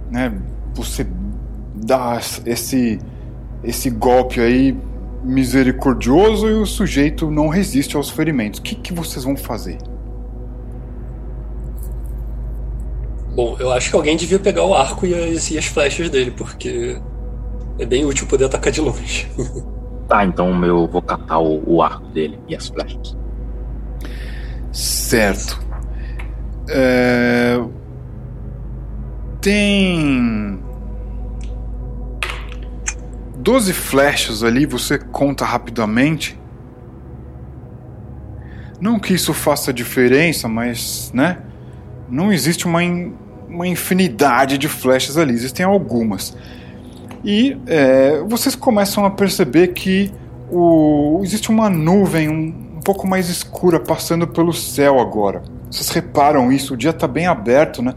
[0.09, 0.33] né?
[0.73, 1.05] Você
[1.75, 2.99] dá esse
[3.63, 4.75] esse golpe aí
[5.25, 8.59] misericordioso e o sujeito não resiste aos ferimentos.
[8.59, 9.77] O que, que vocês vão fazer?
[13.33, 16.31] Bom, eu acho que alguém devia pegar o arco e as, e as flechas dele,
[16.31, 17.01] porque
[17.79, 19.27] é bem útil poder atacar de longe.
[20.07, 23.17] tá, então eu vou catar o, o arco dele e as flechas.
[24.71, 25.59] Certo.
[26.69, 27.59] É...
[29.41, 30.64] Tem
[33.45, 36.35] 12 flechas ali, você conta rapidamente.
[38.81, 41.37] Não que isso faça diferença, mas, né?
[42.09, 43.13] Não existe uma, in,
[43.47, 46.35] uma infinidade de flechas ali, existem algumas.
[47.23, 50.11] E é, vocês começam a perceber que
[50.51, 55.43] o, existe uma nuvem um, um pouco mais escura passando pelo céu agora.
[55.69, 56.73] Vocês reparam isso?
[56.73, 57.93] O dia está bem aberto, né?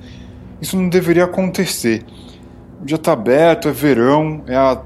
[0.61, 2.05] Isso não deveria acontecer.
[2.83, 4.79] O dia está aberto, é verão, é a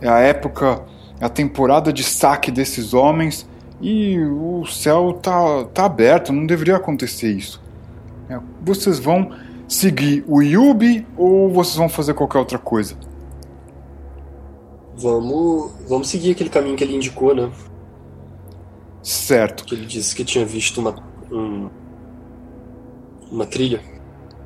[0.00, 0.82] é a época,
[1.20, 3.48] é a temporada de saque desses homens
[3.80, 7.62] e o céu tá, tá aberto, não deveria acontecer isso.
[8.28, 9.30] É, vocês vão
[9.68, 12.96] seguir o Yubi ou vocês vão fazer qualquer outra coisa?
[14.96, 17.50] Vamos, vamos seguir aquele caminho que ele indicou, né?
[19.02, 19.64] Certo.
[19.64, 20.96] Que ele disse que tinha visto uma,
[21.30, 21.68] um,
[23.30, 23.80] uma trilha.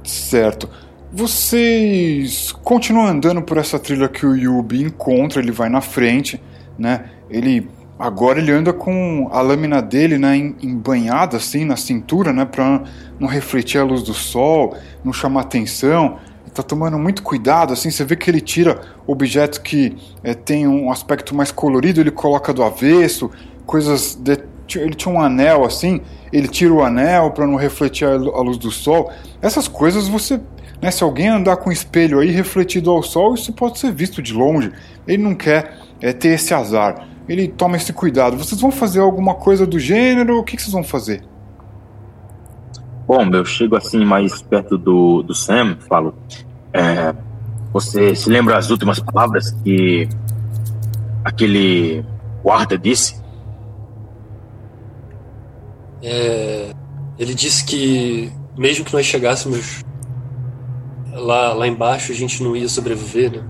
[0.02, 0.68] Certo.
[1.12, 6.40] Vocês continuam andando por essa trilha que o Yubi encontra, ele vai na frente,
[6.78, 7.06] né?
[7.28, 7.68] Ele
[7.98, 12.84] agora ele anda com a lâmina dele, né, embanhada assim na cintura, né, para
[13.18, 16.16] não refletir a luz do sol, não chamar atenção.
[16.42, 20.66] Ele tá tomando muito cuidado, assim, você vê que ele tira objetos que é, tem
[20.66, 23.30] um aspecto mais colorido, ele coloca do avesso,
[23.66, 24.38] coisas de,
[24.76, 26.00] ele tinha um anel assim,
[26.32, 29.10] ele tira o anel para não refletir a luz do sol.
[29.42, 30.40] Essas coisas você
[30.80, 30.90] né?
[30.90, 34.32] Se alguém andar com o espelho aí refletido ao sol, isso pode ser visto de
[34.32, 34.72] longe.
[35.06, 37.06] Ele não quer é, ter esse azar.
[37.28, 38.36] Ele toma esse cuidado.
[38.36, 40.38] Vocês vão fazer alguma coisa do gênero?
[40.38, 41.22] O que, que vocês vão fazer?
[43.06, 46.14] Bom, eu chego assim mais perto do, do Sam, falo.
[46.72, 47.14] É,
[47.72, 50.08] você se lembra as últimas palavras que
[51.24, 52.04] aquele
[52.42, 53.20] guarda disse?
[56.02, 56.72] É,
[57.18, 59.82] ele disse que mesmo que nós chegássemos
[61.20, 63.44] lá, lá embaixo a gente não ia sobreviver, né?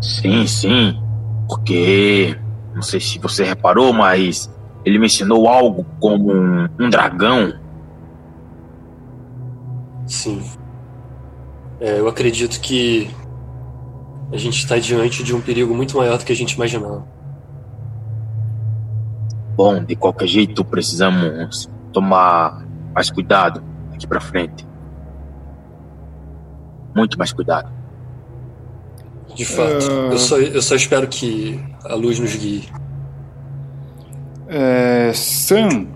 [0.00, 1.00] Sim, sim.
[1.48, 2.38] Porque.
[2.74, 4.48] Não sei se você reparou, mas
[4.84, 7.52] ele mencionou algo como um, um dragão.
[10.06, 10.40] Sim.
[11.80, 13.10] É, eu acredito que
[14.32, 17.04] a gente está diante de um perigo muito maior do que a gente imaginava.
[19.56, 24.67] Bom, de qualquer jeito precisamos tomar mais cuidado aqui para frente
[26.98, 27.70] muito mais cuidado.
[29.34, 29.90] De fato.
[29.90, 30.12] Uh...
[30.12, 32.68] Eu, só, eu só espero que a luz nos guie.
[34.48, 35.88] É, Sam,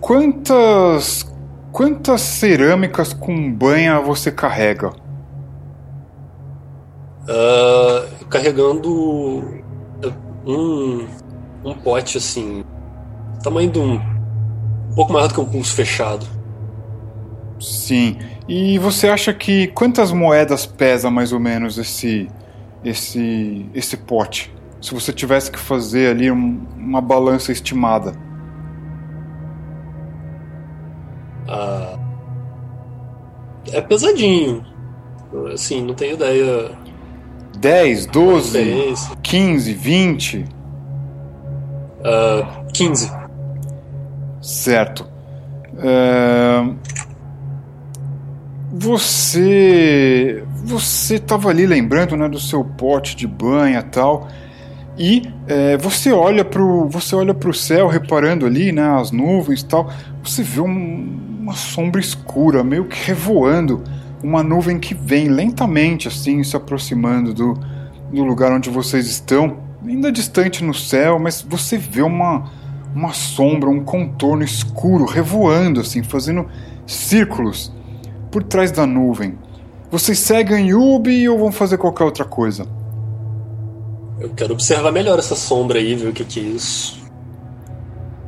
[0.00, 1.26] quantas
[1.70, 4.90] quantas cerâmicas com banha você carrega?
[7.28, 9.62] Uh, carregando
[10.46, 11.06] um,
[11.62, 12.64] um pote assim,
[13.42, 16.26] tamanho de um, um pouco maior do que um pulso fechado.
[17.60, 18.18] Sim.
[18.48, 22.28] E você acha que quantas moedas pesa mais ou menos esse
[22.84, 24.52] esse, esse pote?
[24.80, 28.12] Se você tivesse que fazer ali um, uma balança estimada.
[31.48, 31.98] Ah,
[33.72, 34.64] é pesadinho.
[35.52, 36.70] Assim, não tenho ideia.
[37.58, 39.16] 10, 12, Diferença.
[39.22, 40.44] 15, 20?
[42.04, 43.12] Ah, 15.
[44.40, 45.06] Certo.
[45.78, 46.64] É,
[48.70, 50.44] Você.
[50.64, 54.28] Você estava ali lembrando né, do seu pote de banha tal.
[54.98, 56.86] E é, você olha pro.
[56.88, 58.82] Você olha pro céu, reparando ali, né?
[59.00, 59.90] As nuvens tal.
[60.22, 63.82] Você vê um- uma sombra escura, meio que revoando.
[64.22, 67.54] Uma nuvem que vem lentamente, assim, se aproximando do,
[68.12, 69.56] do lugar onde vocês estão.
[69.86, 72.50] Ainda distante no céu, mas você vê uma,
[72.94, 76.46] uma sombra, um contorno escuro revoando, assim, fazendo
[76.84, 77.72] círculos
[78.30, 79.38] por trás da nuvem.
[79.90, 82.66] Vocês seguem Yubi ou vão fazer qualquer outra coisa?
[84.20, 86.98] Eu quero observar melhor essa sombra aí, ver o que, que é isso.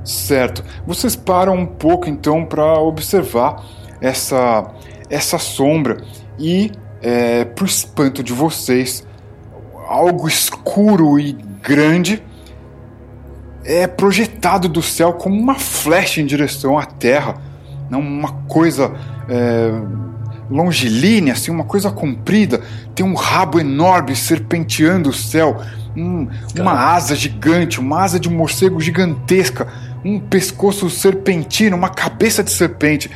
[0.04, 0.64] Certo.
[0.86, 3.64] Vocês param um pouco então para observar
[4.00, 4.72] essa
[5.10, 6.04] essa sombra
[6.38, 6.70] e,
[7.02, 9.04] é, pro espanto de vocês,
[9.88, 12.22] algo escuro e grande
[13.64, 17.42] é projetado do céu como uma flecha em direção à Terra,
[17.90, 18.94] não uma coisa
[19.30, 19.70] é,
[20.50, 22.60] longilínea, assim, uma coisa comprida.
[22.94, 25.60] Tem um rabo enorme serpenteando o céu,
[25.96, 26.28] um-
[26.58, 29.68] uma asa gigante, uma asa de morcego gigantesca,
[30.04, 33.10] um pescoço serpentino, uma cabeça de serpente.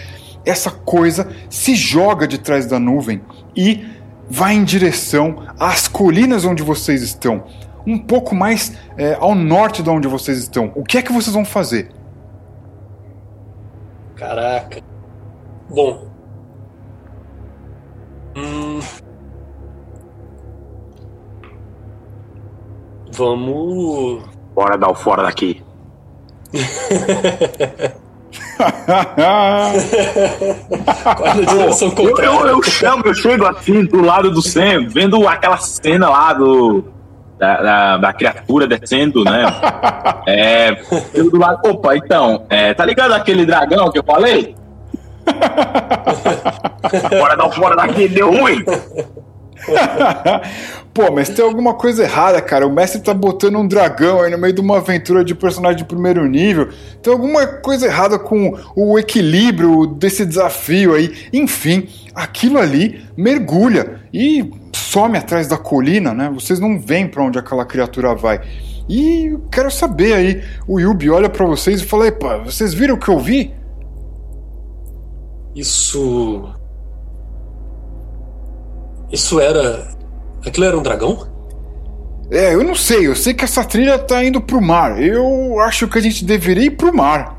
[0.47, 3.21] Essa coisa se joga de trás da nuvem
[3.57, 3.85] e
[4.31, 7.45] vai em direção às colinas onde vocês estão,
[7.87, 10.71] um pouco mais é, ao norte de onde vocês estão.
[10.75, 11.91] O que é que vocês vão fazer?
[14.17, 14.94] Caraca.
[15.71, 16.07] Bom.
[18.37, 18.81] Hum.
[23.13, 24.23] Vamos.
[24.55, 25.63] Bora dar o fora daqui.
[31.99, 36.33] Eu, eu, eu chamo, eu chego assim do lado do Sam, vendo aquela cena lá
[36.33, 36.93] do.
[37.39, 39.45] Da, da, da criatura descendo, né?
[40.27, 40.81] É.
[41.13, 41.61] Eu do lado.
[41.69, 44.55] Opa, então, é, tá ligado aquele dragão que eu falei?
[47.11, 48.65] Bora dar o fora daqui, deu ruim.
[50.93, 52.67] Pô, mas tem alguma coisa errada, cara.
[52.67, 55.85] O mestre tá botando um dragão aí no meio de uma aventura de personagem de
[55.85, 56.69] primeiro nível.
[57.03, 61.13] Tem alguma coisa errada com o equilíbrio desse desafio aí.
[61.33, 66.31] Enfim, aquilo ali mergulha e some atrás da colina, né?
[66.33, 68.41] Vocês não veem pra onde aquela criatura vai.
[68.89, 70.43] E eu quero saber aí.
[70.69, 73.53] O Yubi olha pra vocês e fala: Epa, vocês viram o que eu vi?
[75.55, 76.53] Isso.
[79.11, 79.89] Isso era.
[80.45, 81.35] Aquilo era um dragão?
[82.31, 85.01] É, eu não sei, eu sei que essa trilha tá indo pro mar.
[85.01, 87.39] Eu acho que a gente deveria ir pro mar.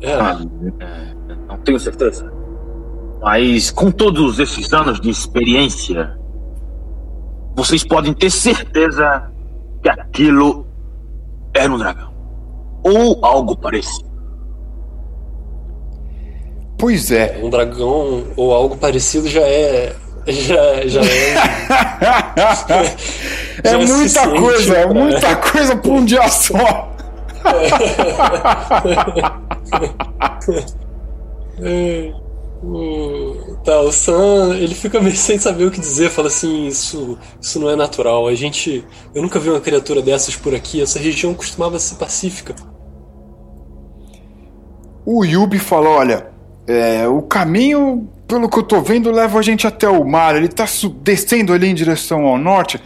[0.00, 0.12] É.
[0.12, 0.38] Ah,
[0.80, 2.32] é, não tenho certeza.
[3.20, 6.16] Mas com todos esses anos de experiência,
[7.56, 9.30] vocês podem ter certeza
[9.82, 10.66] que aquilo
[11.52, 12.12] era um dragão.
[12.84, 14.07] Ou algo parecido.
[16.78, 17.40] Pois é.
[17.42, 19.94] Um dragão ou algo parecido já é.
[20.26, 21.34] Já, já é.
[23.64, 26.92] É Já é muita coisa, é pra- muita coisa pra um dia só.
[31.60, 32.12] É,
[32.62, 37.18] o- Tá, o Sam, ele fica meio sem saber o que dizer, fala assim, isso,
[37.40, 38.26] isso não é natural.
[38.28, 40.80] A gente, eu nunca vi uma criatura dessas por aqui.
[40.80, 42.54] Essa região costumava ser pacífica.
[45.04, 46.28] O Yubi fala: olha,
[46.68, 50.36] é, o caminho, pelo que eu tô vendo, leva a gente até o mar.
[50.36, 50.66] Ele tá
[51.02, 52.78] descendo ali em direção ao norte.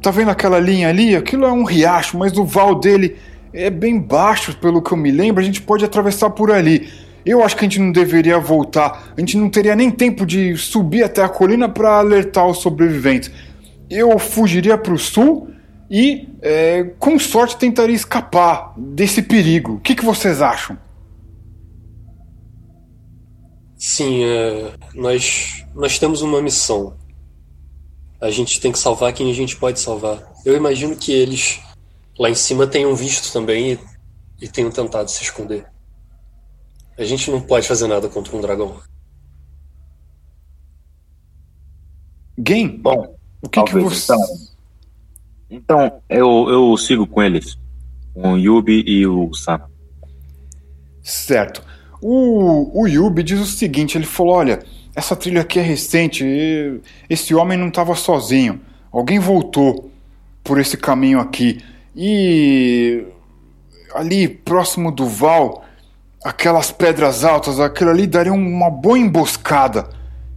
[0.00, 1.16] Tá vendo aquela linha ali?
[1.16, 3.16] Aquilo é um riacho, mas o val dele
[3.52, 5.42] é bem baixo, pelo que eu me lembro.
[5.42, 6.88] A gente pode atravessar por ali.
[7.26, 9.12] Eu acho que a gente não deveria voltar.
[9.16, 13.32] A gente não teria nem tempo de subir até a colina para alertar os sobreviventes.
[13.90, 15.50] Eu fugiria para o sul
[15.90, 19.74] e, é, com sorte, tentaria escapar desse perigo.
[19.74, 20.78] O que, que vocês acham?
[23.80, 26.98] Sim, é, nós, nós temos uma missão.
[28.20, 30.22] A gente tem que salvar quem a gente pode salvar.
[30.44, 31.58] Eu imagino que eles
[32.18, 35.64] lá em cima tenham visto também e, e tenham tentado se esconder.
[36.98, 38.78] A gente não pode fazer nada contra um dragão.
[42.38, 42.76] Game?
[42.76, 44.12] Bom, O que, que você.
[44.12, 45.86] então.
[45.88, 47.56] Então, eu, eu sigo com eles.
[48.12, 49.62] Com o Yubi e o Sam.
[51.02, 51.70] Certo.
[52.02, 54.60] O, o Yubi diz o seguinte: ele falou, olha,
[54.94, 56.24] essa trilha aqui é recente.
[57.08, 58.60] Esse homem não estava sozinho.
[58.92, 59.90] Alguém voltou
[60.42, 61.62] por esse caminho aqui.
[61.94, 63.04] E
[63.94, 65.64] ali próximo do Val,
[66.24, 69.88] aquelas pedras altas, aquilo ali daria uma boa emboscada.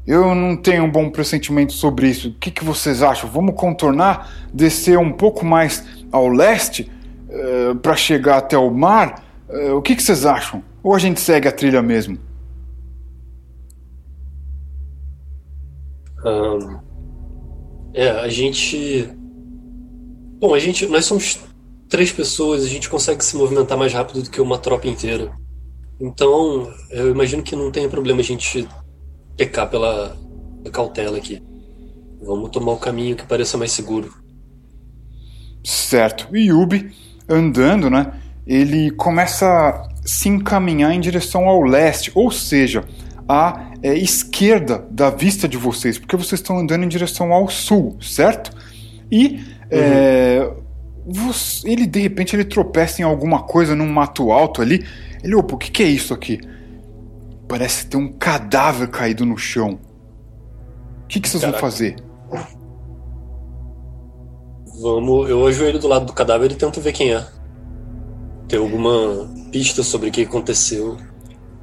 [0.05, 2.29] Eu não tenho um bom pressentimento sobre isso.
[2.29, 3.29] O que, que vocês acham?
[3.29, 6.91] Vamos contornar, descer um pouco mais ao leste
[7.29, 9.23] uh, eh, para chegar até o mar?
[9.47, 10.61] Uh, o que, que vocês acham?
[10.83, 12.19] Ou a gente segue a trilha mesmo?
[16.25, 16.79] Um,
[17.93, 19.09] é, a gente.
[20.39, 20.85] Bom, a gente.
[20.87, 21.39] Nós somos
[21.89, 25.31] três pessoas, a gente consegue se movimentar mais rápido do que uma tropa inteira.
[26.01, 28.67] Então, eu imagino que não tenha problema a gente
[29.37, 30.17] pecar pela
[30.71, 31.41] cautela aqui.
[32.21, 34.13] Vamos tomar o caminho que pareça mais seguro.
[35.63, 36.27] Certo.
[36.35, 36.91] E Yubi,
[37.29, 38.19] andando, né?
[38.45, 42.83] Ele começa se encaminhar em direção ao leste, ou seja,
[43.27, 47.97] à é, esquerda da vista de vocês, porque vocês estão andando em direção ao sul,
[48.01, 48.51] certo?
[49.11, 49.41] E uhum.
[49.71, 50.53] é,
[51.05, 54.85] você, ele de repente ele tropeça em alguma coisa num mato alto ali.
[55.23, 56.39] Ele, opa, o que, que é isso aqui?
[57.47, 59.79] Parece ter um cadáver caído no chão.
[61.03, 61.59] O que, que vocês Caraca.
[61.59, 61.95] vão fazer?
[64.81, 65.29] Vamos.
[65.29, 67.25] Eu ajoelho do lado do cadáver e tento ver quem é.
[68.47, 70.97] Tem alguma pista sobre o que aconteceu?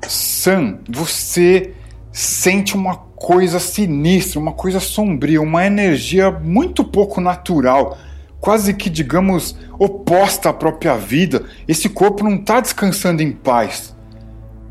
[0.06, 1.74] Sam, você
[2.12, 7.98] sente uma coisa sinistra, uma coisa sombria, uma energia muito pouco natural,
[8.40, 11.44] quase que, digamos, oposta à própria vida.
[11.66, 13.94] Esse corpo não está descansando em paz.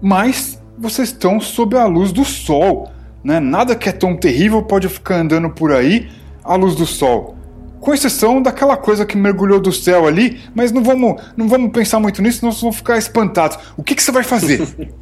[0.01, 2.89] Mas vocês estão sob a luz do sol.
[3.22, 3.41] Né?
[3.41, 6.09] Nada que é tão terrível pode ficar andando por aí
[6.41, 7.38] à luz do sol.
[7.80, 11.99] Com exceção daquela coisa que mergulhou do céu ali, mas não vamos, não vamos pensar
[11.99, 13.57] muito nisso, senão vocês vão ficar espantados.
[13.77, 14.61] O que, que você vai fazer?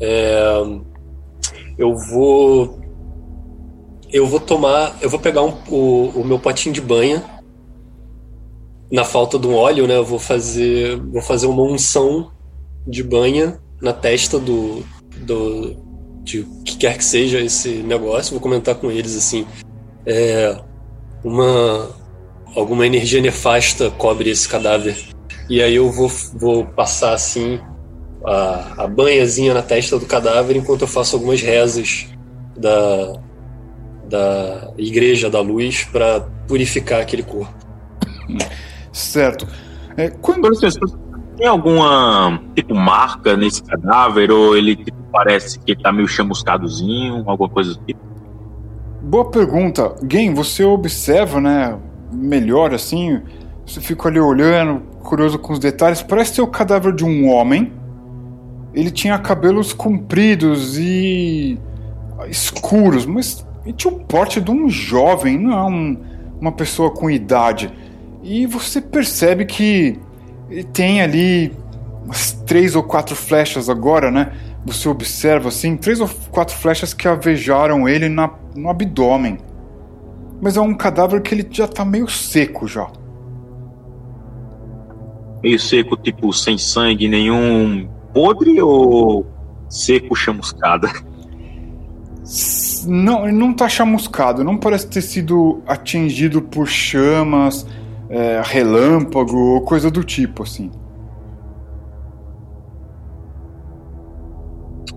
[0.00, 0.62] é,
[1.76, 2.80] eu vou.
[4.10, 4.96] Eu vou tomar.
[5.00, 7.22] Eu vou pegar um, o, o meu potinho de banha.
[8.90, 9.96] Na falta de um óleo, né?
[9.96, 10.96] Eu vou fazer.
[10.96, 12.30] Vou fazer uma unção
[12.86, 14.82] de banha na testa do,
[15.18, 15.76] do
[16.28, 19.46] de que quer que seja esse negócio, vou comentar com eles assim,
[20.04, 20.58] é,
[21.24, 21.90] uma
[22.56, 24.96] alguma energia nefasta cobre esse cadáver
[25.50, 27.60] e aí eu vou, vou passar assim
[28.24, 32.06] a, a banhazinha na testa do cadáver enquanto eu faço algumas rezas
[32.56, 33.20] da
[34.08, 37.52] da igreja da luz para purificar aquele corpo.
[38.92, 39.46] Certo.
[39.96, 40.48] É, quando...
[41.36, 44.32] Tem alguma, tipo, marca nesse cadáver?
[44.32, 47.22] Ou ele tipo, parece que ele tá meio chamuscadozinho?
[47.28, 48.00] Alguma coisa do tipo?
[49.08, 49.94] Boa pergunta.
[50.02, 51.78] Game, você observa, né?
[52.12, 53.22] Melhor assim.
[53.64, 56.02] Você fica ali olhando, curioso com os detalhes.
[56.02, 57.72] Parece ser o cadáver de um homem.
[58.74, 61.58] Ele tinha cabelos compridos e
[62.28, 65.96] escuros, mas ele tinha o porte de um jovem, não é um,
[66.38, 67.72] uma pessoa com idade.
[68.22, 69.98] E você percebe que
[70.50, 71.56] ele tem ali
[72.04, 74.32] umas três ou quatro flechas agora, né?
[74.66, 79.38] Você observa assim, três ou quatro flechas que avejaram ele na, no abdômen.
[80.40, 82.86] Mas é um cadáver que ele já tá meio seco já.
[85.42, 89.26] Meio seco, tipo, sem sangue nenhum podre ou
[89.68, 90.90] seco chamuscada?
[92.86, 97.66] Não, ele não tá chamuscado, não parece ter sido atingido por chamas
[98.08, 100.70] é, relâmpago ou coisa do tipo, assim.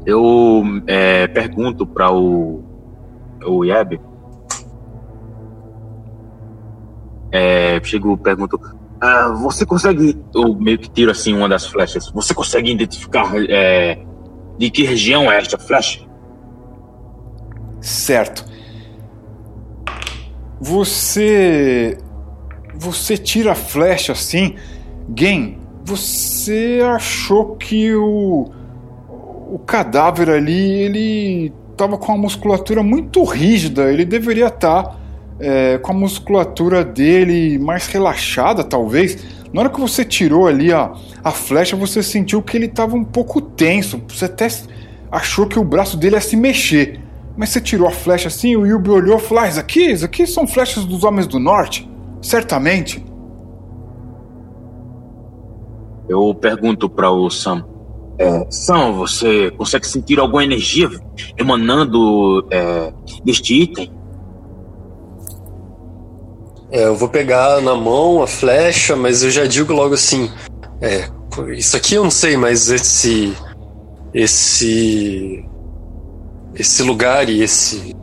[0.06, 2.64] Eu é, pergunto para o,
[3.46, 4.00] o Yeb.
[7.32, 8.60] É, chego pergunto:
[9.00, 10.18] ah, Você consegue.
[10.34, 12.10] Eu meio que tiro assim uma das flechas.
[12.12, 14.00] Você consegue identificar é,
[14.58, 16.02] de que região é esta flecha?
[17.80, 18.46] Certo.
[20.60, 21.98] Você
[22.76, 24.56] você tira a flecha assim.
[25.16, 28.50] Gen, você achou que o.
[29.52, 33.92] O cadáver ali, ele tava com a musculatura muito rígida.
[33.92, 34.96] Ele deveria estar tá,
[35.42, 39.18] é, com a musculatura dele mais relaxada, talvez.
[39.52, 43.04] Na hora que você tirou ali a, a flecha, você sentiu que ele estava um
[43.04, 44.02] pouco tenso.
[44.08, 44.48] Você até
[45.12, 47.02] achou que o braço dele ia se mexer.
[47.36, 50.06] Mas você tirou a flecha assim, o Yubi olhou e falou: ah, isso aqui, isso
[50.06, 51.90] aqui são flechas dos homens do norte.
[52.22, 53.04] Certamente.
[56.08, 57.71] Eu pergunto para o Sam.
[58.22, 60.88] É, Sam, você consegue sentir alguma energia
[61.36, 62.94] emanando é,
[63.26, 63.92] deste item?
[66.70, 70.32] É, eu vou pegar na mão a flecha, mas eu já digo logo assim:
[70.80, 71.10] é,
[71.58, 73.36] isso aqui eu não sei, mas esse.
[74.14, 75.44] Esse.
[76.54, 77.96] esse lugar e esse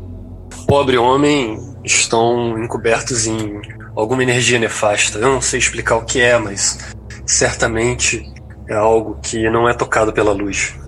[0.66, 3.61] pobre homem estão encobertos em
[3.95, 5.19] alguma energia nefasta.
[5.19, 6.77] Eu não sei explicar o que é, mas
[7.25, 8.38] certamente
[8.69, 10.79] é algo que não é tocado pela luz.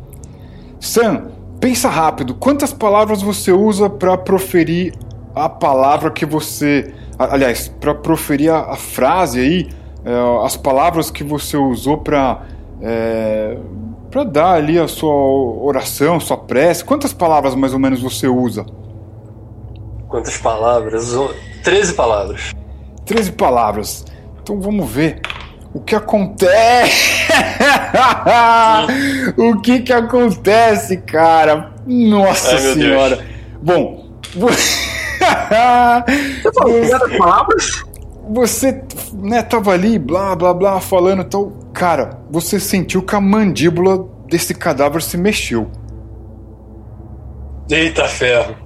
[0.78, 1.28] Sam,
[1.58, 2.34] pensa rápido.
[2.34, 4.94] Quantas palavras você usa para proferir
[5.34, 6.92] a palavra que você.
[7.18, 9.68] Aliás, para proferir a, a, frase aí,
[10.04, 12.42] é, as palavras que você usou para.
[12.82, 13.56] É,
[14.10, 15.14] para dar ali a sua
[15.62, 16.84] oração, sua prece.
[16.84, 18.66] Quantas palavras mais ou menos você usa?
[20.08, 21.12] Quantas palavras?
[21.62, 22.52] Treze palavras.
[23.06, 24.04] Treze palavras.
[24.42, 25.20] Então vamos ver
[25.72, 27.30] o que acontece.
[29.36, 31.72] o que que acontece, cara?
[31.86, 33.16] Nossa Ai, senhora.
[33.16, 33.28] Deus.
[33.62, 37.82] Bom, você falou palavras?
[38.32, 41.52] Você, né, tava ali, blá, blá, blá, falando tal.
[41.72, 45.70] Cara, você sentiu que a mandíbula desse cadáver se mexeu.
[47.70, 48.56] Eita ferro.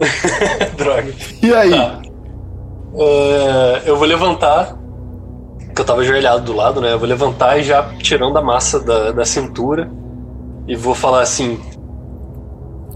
[0.76, 1.12] Droga.
[1.42, 1.70] E aí?
[1.70, 2.02] Tá.
[2.92, 4.76] Uh, eu vou levantar,
[5.76, 6.94] que eu tava ajoelhado do lado, né?
[6.94, 9.90] Eu vou levantar e já tirando a massa da, da cintura
[10.66, 11.60] e vou falar assim.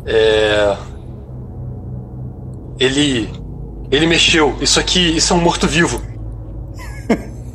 [0.07, 0.75] É.
[2.79, 3.29] Ele.
[3.91, 4.57] Ele mexeu.
[4.63, 6.01] Isso aqui, isso é um morto-vivo.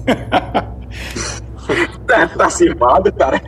[2.05, 3.41] tá, tá cimado, cara.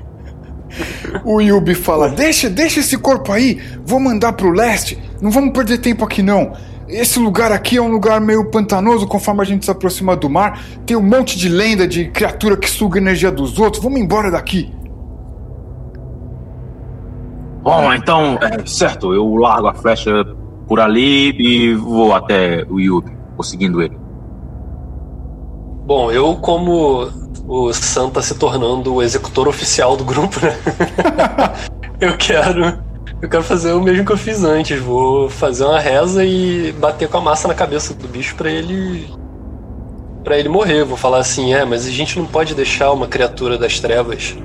[1.23, 4.99] O Yubi fala: Deixa, deixa esse corpo aí, vou mandar pro leste.
[5.21, 6.53] Não vamos perder tempo aqui não.
[6.88, 10.63] Esse lugar aqui é um lugar meio pantanoso, conforme a gente se aproxima do mar.
[10.85, 13.83] Tem um monte de lenda de criatura que suga a energia dos outros.
[13.83, 14.73] Vamos embora daqui.
[17.61, 20.23] Bom, então, é, certo, eu largo a flecha
[20.65, 23.97] por ali e vou até o Yubi, conseguindo ele.
[25.85, 27.09] Bom, eu como
[27.45, 30.55] o Sam tá se tornando o executor oficial do grupo, né?
[31.99, 32.86] eu quero
[33.22, 34.80] eu quero fazer o mesmo que eu fiz antes.
[34.80, 39.09] Vou fazer uma reza e bater com a massa na cabeça do bicho para ele.
[40.24, 40.84] para ele morrer.
[40.84, 44.38] Vou falar assim: é, mas a gente não pode deixar uma criatura das trevas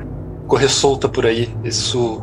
[0.47, 1.49] correr solta por aí.
[1.63, 2.23] Isso.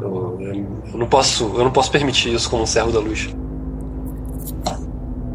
[0.00, 1.44] Eu, eu não posso.
[1.56, 3.34] Eu não posso permitir isso como um servo da luz.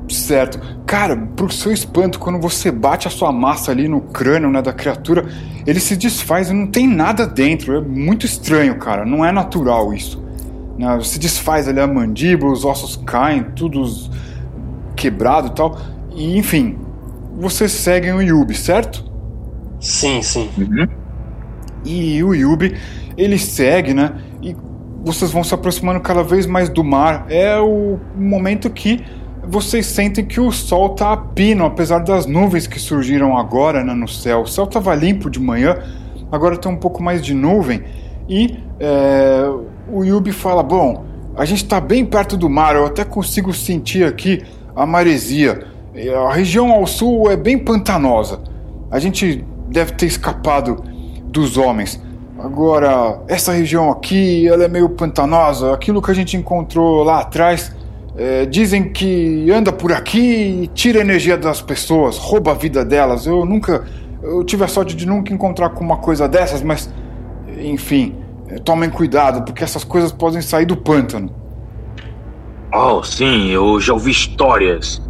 [0.10, 0.60] Certo.
[0.86, 4.74] Cara, pro seu espanto, quando você bate a sua massa ali no crânio né, da
[4.74, 5.28] criatura,
[5.66, 7.76] ele se desfaz e não tem nada dentro.
[7.76, 9.06] É muito estranho, cara.
[9.06, 10.24] Não é natural isso.
[10.78, 11.00] Né?
[11.02, 13.84] Se desfaz ali a mandíbula, os ossos caem, tudo
[14.96, 15.78] quebrado e tal.
[16.16, 16.78] E enfim,
[17.40, 19.06] vocês seguem o Yubi, certo?
[19.80, 20.50] Sim, sim.
[20.58, 20.88] Uhum.
[21.86, 22.76] E o Yubi,
[23.16, 24.14] ele segue, né?
[24.42, 24.56] E
[25.04, 27.26] vocês vão se aproximando cada vez mais do mar.
[27.30, 29.04] É o momento que
[29.50, 33.96] vocês sentem que o sol está a pino, apesar das nuvens que surgiram agora né,
[33.96, 34.42] no céu.
[34.42, 35.76] O céu estava limpo de manhã,
[36.32, 37.84] agora tem um pouco mais de nuvem.
[38.30, 39.44] E é,
[39.92, 41.04] o Yubi fala: Bom,
[41.36, 44.44] a gente está bem perto do mar, eu até consigo sentir aqui
[44.76, 45.66] a maresia.
[46.28, 48.42] A região ao sul é bem pantanosa.
[48.92, 50.84] A gente deve ter escapado
[51.26, 52.00] dos homens.
[52.38, 55.74] Agora, essa região aqui, ela é meio pantanosa.
[55.74, 57.79] Aquilo que a gente encontrou lá atrás
[58.20, 63.26] é, dizem que anda por aqui e tira energia das pessoas, rouba a vida delas.
[63.26, 63.86] Eu nunca.
[64.22, 66.94] Eu tive a sorte de nunca encontrar com uma coisa dessas, mas.
[67.58, 68.16] Enfim,
[68.50, 71.34] é, tomem cuidado, porque essas coisas podem sair do pântano.
[72.74, 75.02] Oh, sim, eu já ouvi histórias.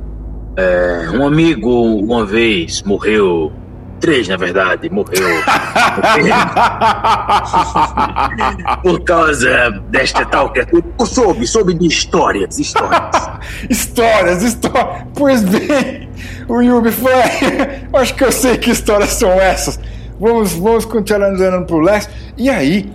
[0.55, 3.51] É, um amigo uma vez morreu
[3.99, 5.19] Três, na verdade, morreu.
[8.81, 10.83] Por causa desta tal criatura.
[10.97, 13.29] Eu soube, soube de histórias, histórias.
[13.69, 15.03] histórias, histórias.
[15.13, 16.09] Pois bem,
[16.47, 17.13] o Yubi foi.
[17.99, 19.79] Acho que eu sei que histórias são essas.
[20.19, 22.11] Vamos, vamos continuar andando pro leste.
[22.37, 22.89] E aí,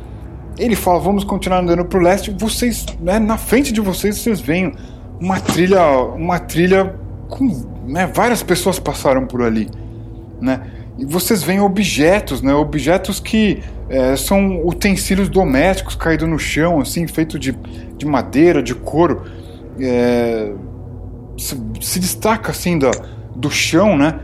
[0.58, 2.30] ele fala: vamos continuar andando pro leste.
[2.30, 4.72] Vocês, né, na frente de vocês, vocês veem
[5.20, 5.84] uma trilha,
[6.14, 6.94] uma trilha
[7.28, 7.46] com
[7.86, 9.68] né, várias pessoas passaram por ali,
[10.40, 10.60] né?
[10.96, 12.54] E vocês veem objetos, né?
[12.54, 17.52] Objetos que é, são utensílios domésticos caídos no chão, assim, feito de,
[17.96, 19.24] de madeira, de couro.
[19.80, 20.52] É,
[21.36, 22.92] se, se, destaca assim da,
[23.34, 24.20] do chão, né?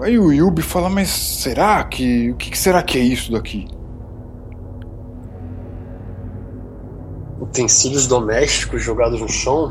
[0.00, 2.30] Aí o Yubi fala, mas será que.
[2.30, 3.66] O que, que será que é isso daqui?
[7.38, 9.70] Utensílios domésticos jogados no chão?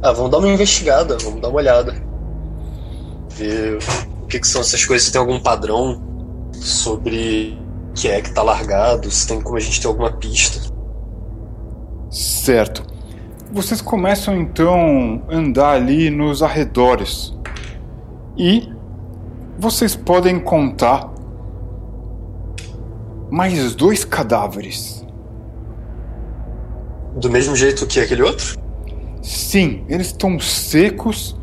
[0.00, 2.11] Ah, vamos dar uma investigada, vamos dar uma olhada
[3.36, 3.78] ver
[4.22, 6.02] o que, que são essas coisas, se tem algum padrão
[6.52, 7.58] sobre
[7.90, 10.60] o que é que tá largado, se tem como a gente ter alguma pista.
[12.10, 12.82] Certo.
[13.52, 17.34] Vocês começam então a andar ali nos arredores.
[18.36, 18.72] E
[19.58, 21.12] vocês podem contar
[23.30, 25.06] mais dois cadáveres.
[27.16, 28.58] Do mesmo jeito que aquele outro?
[29.22, 31.38] Sim, eles estão secos,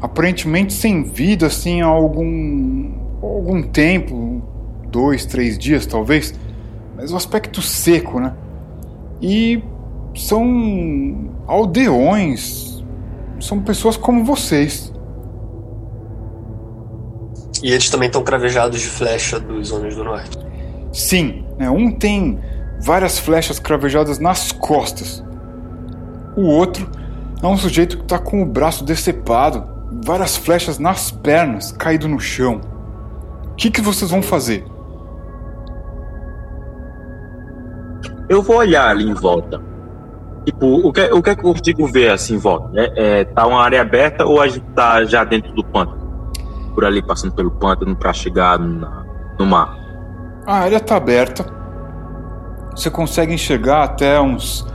[0.00, 2.92] aparentemente sem vida, assim, há algum,
[3.22, 4.42] algum tempo
[4.90, 6.34] dois, três dias talvez,
[6.96, 8.34] mas o aspecto seco, né?
[9.20, 9.62] E
[10.14, 12.84] são aldeões,
[13.40, 14.92] são pessoas como vocês.
[17.62, 20.38] E eles também estão cravejados de flecha dos Homens do Norte.
[20.92, 21.68] Sim, né?
[21.68, 22.38] um tem
[22.80, 25.24] várias flechas cravejadas nas costas.
[26.36, 26.88] O outro
[27.42, 32.20] é um sujeito que está com o braço decepado, várias flechas nas pernas, caído no
[32.20, 32.60] chão.
[33.52, 34.64] O que, que vocês vão fazer?
[38.28, 39.60] Eu vou olhar ali em volta.
[40.44, 42.68] Tipo, o que, o que é que eu consigo ver assim em volta?
[42.68, 42.88] Né?
[42.96, 46.30] É, tá uma área aberta ou a gente tá já dentro do pântano?
[46.74, 49.04] Por ali, passando pelo pântano para chegar na,
[49.38, 49.76] no mar?
[50.46, 51.44] A área tá aberta.
[52.74, 54.66] Você consegue enxergar até uns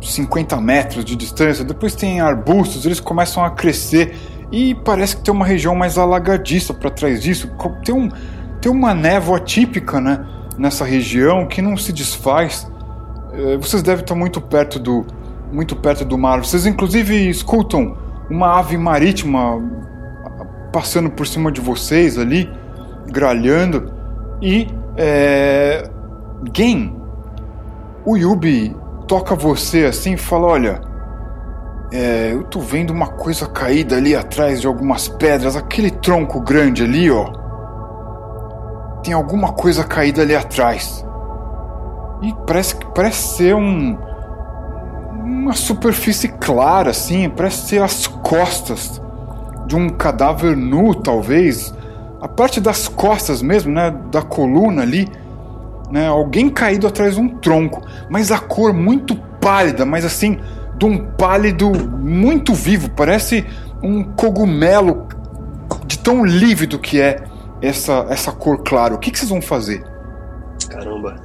[0.00, 1.64] 50 metros de distância.
[1.64, 4.16] Depois tem arbustos, eles começam a crescer
[4.50, 7.50] e parece que tem uma região mais alagadiça para trás disso.
[7.84, 8.08] Tem, um,
[8.60, 10.26] tem uma névoa típica né,
[10.58, 12.70] nessa região que não se desfaz.
[13.32, 15.06] É, vocês devem estar muito perto do
[15.52, 16.44] muito perto do mar.
[16.44, 17.96] Vocês inclusive escutam
[18.28, 19.60] uma ave marítima
[20.72, 22.48] passando por cima de vocês ali,
[23.08, 23.92] gralhando
[24.40, 25.90] e é,
[26.54, 26.96] Gen,
[28.04, 28.74] o Yubi
[29.06, 30.89] toca você assim e fala, olha,
[31.92, 36.84] é, eu tô vendo uma coisa caída ali atrás de algumas pedras, aquele tronco grande
[36.84, 37.32] ali, ó.
[39.02, 41.04] Tem alguma coisa caída ali atrás.
[42.22, 43.98] E parece, parece ser um.
[45.24, 47.28] Uma superfície clara, assim.
[47.28, 49.00] Parece ser as costas
[49.66, 51.74] de um cadáver nu, talvez.
[52.20, 53.90] A parte das costas mesmo, né?
[54.10, 55.08] Da coluna ali.
[55.90, 57.82] Né, alguém caído atrás de um tronco.
[58.08, 60.38] Mas a cor muito pálida, mas assim.
[60.80, 62.88] De um pálido muito vivo.
[62.90, 63.46] Parece
[63.82, 65.06] um cogumelo
[65.86, 67.22] de tão lívido que é
[67.60, 68.94] essa, essa cor clara.
[68.94, 69.84] O que, que vocês vão fazer?
[70.70, 71.16] Caramba.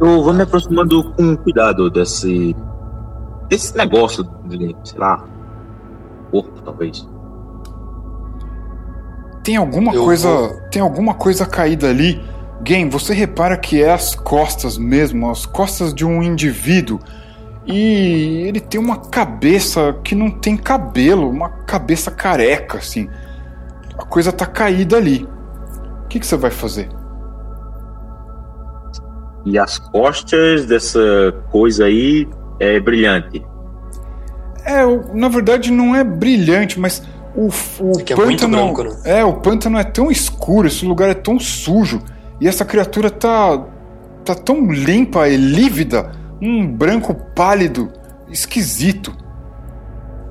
[0.00, 2.54] Eu vou me aproximando com cuidado desse.
[3.48, 5.24] desse negócio de, sei lá.
[6.30, 7.08] Corpo, talvez.
[9.42, 10.28] Tem alguma Eu coisa.
[10.28, 12.22] vou- Tem alguma coisa caída ali.
[12.62, 17.00] Game, você repara que é as costas mesmo, as costas de um indivíduo.
[17.68, 23.08] E ele tem uma cabeça que não tem cabelo, uma cabeça careca, assim.
[23.98, 25.28] A coisa tá caída ali.
[26.04, 26.88] O que, que você vai fazer?
[29.44, 31.00] E as costas dessa
[31.50, 32.26] coisa aí
[32.58, 33.44] é brilhante.
[34.64, 34.82] É,
[35.14, 37.02] na verdade não é brilhante, mas
[37.34, 37.48] o,
[37.80, 38.56] o É que é muito pântano.
[38.56, 38.96] branco, né?
[39.04, 42.02] É, o pântano é tão escuro, esse lugar é tão sujo.
[42.40, 43.62] E essa criatura tá.
[44.24, 46.12] tá tão limpa e lívida.
[46.40, 47.92] Um branco pálido,
[48.30, 49.14] esquisito.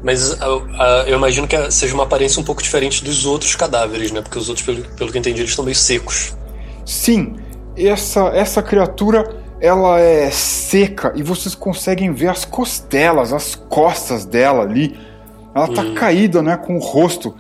[0.04, 4.12] Mas a- a- eu imagino que seja uma aparência um pouco diferente dos outros cadáveres,
[4.12, 4.22] né?
[4.22, 6.36] Porque os outros, pelo, pelo que eu entendi, eles estão meio secos.
[6.86, 7.36] Sim,
[7.76, 14.62] essa, essa criatura ela é seca e vocês conseguem ver as costelas, as costas dela
[14.64, 14.98] ali.
[15.54, 15.96] Ela tá Hum.
[15.96, 17.36] caída, né, com o rosto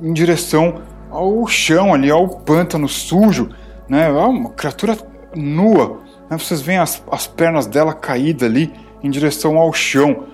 [0.00, 0.80] em direção
[1.10, 3.50] ao chão ali, ao pântano sujo,
[3.88, 4.06] né?
[4.08, 4.96] É uma criatura
[5.34, 5.98] nua.
[6.30, 6.38] Né?
[6.38, 8.72] Vocês veem as, as pernas dela caídas ali
[9.02, 10.24] em direção ao chão.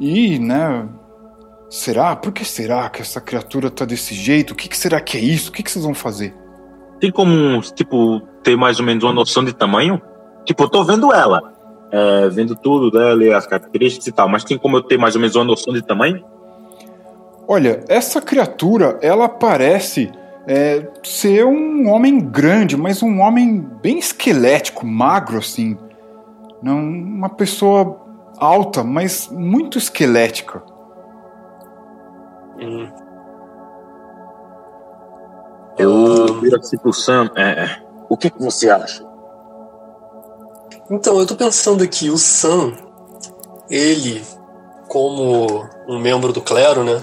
[0.00, 0.88] E, né,
[1.70, 2.16] será?
[2.16, 4.52] Por que será que essa criatura tá desse jeito?
[4.52, 5.50] O que, que será que é isso?
[5.50, 6.34] O que, que vocês vão fazer?
[7.00, 10.00] Tem como, tipo, ter mais ou menos uma noção de tamanho?
[10.44, 11.54] Tipo, eu tô vendo ela.
[11.94, 15.14] é, vendo tudo dela e as características e tal, mas tem como eu ter mais
[15.14, 16.24] ou menos uma noção de tamanho?
[17.46, 20.10] Olha, essa criatura, ela parece
[20.46, 25.76] é, ser um homem grande, mas um homem bem esquelético, magro assim.
[26.62, 28.00] Não, uma pessoa
[28.38, 30.62] alta, mas muito esquelética.
[32.60, 32.88] Hum.
[35.78, 37.30] Eu viro assim pro Sam.
[37.36, 39.04] É, é, o que, que você acha?
[40.90, 42.72] Então, eu tô pensando aqui, o Sam,
[43.70, 44.22] ele,
[44.88, 47.02] como um membro do clero, né?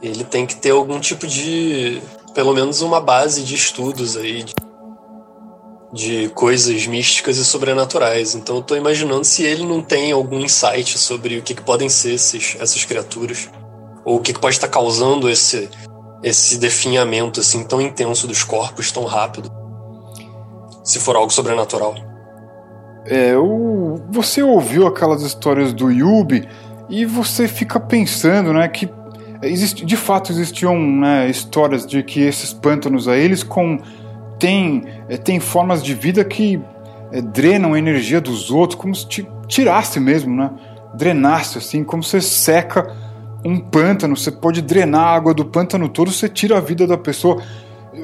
[0.00, 2.02] Ele tem que ter algum tipo de.
[2.34, 4.44] Pelo menos uma base de estudos aí.
[5.92, 8.34] De, coisas místicas e sobrenaturais.
[8.34, 11.88] Então eu tô imaginando se ele não tem algum insight sobre o que, que podem
[11.88, 13.50] ser esses, essas criaturas.
[14.04, 15.68] Ou o que, que pode estar causando esse,
[16.22, 19.50] esse definhamento assim tão intenso dos corpos tão rápido.
[20.82, 21.94] Se for algo sobrenatural.
[23.04, 26.48] É, o, você ouviu aquelas histórias do Yubi
[26.88, 28.88] e você fica pensando, né, que
[29.48, 33.78] existe, de fato existiam né, histórias de que esses pântanos aí, eles com
[34.38, 36.60] tem, é, tem formas de vida que
[37.12, 40.50] é, drenam a energia dos outros, como se ti- tirasse mesmo, né?
[40.94, 42.92] Drenasse, assim, como você seca
[43.44, 46.98] um pântano, você pode drenar a água do pântano todo, você tira a vida da
[46.98, 47.42] pessoa.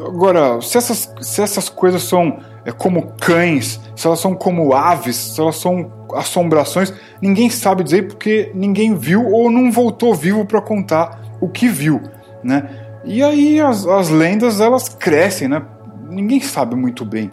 [0.06, 5.16] Agora, se essas, se essas coisas são é, como cães, se elas são como aves,
[5.16, 10.60] se elas são assombrações, ninguém sabe dizer porque ninguém viu ou não voltou vivo para
[10.60, 12.00] contar o que viu,
[12.42, 12.68] né?
[13.04, 15.62] E aí as, as lendas elas crescem, né?
[16.08, 17.30] Ninguém sabe muito bem.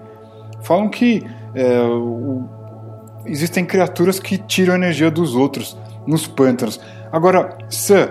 [0.61, 2.43] Falam que é, o,
[3.25, 6.79] existem criaturas que tiram energia dos outros nos pântanos.
[7.11, 8.09] Agora, Sam,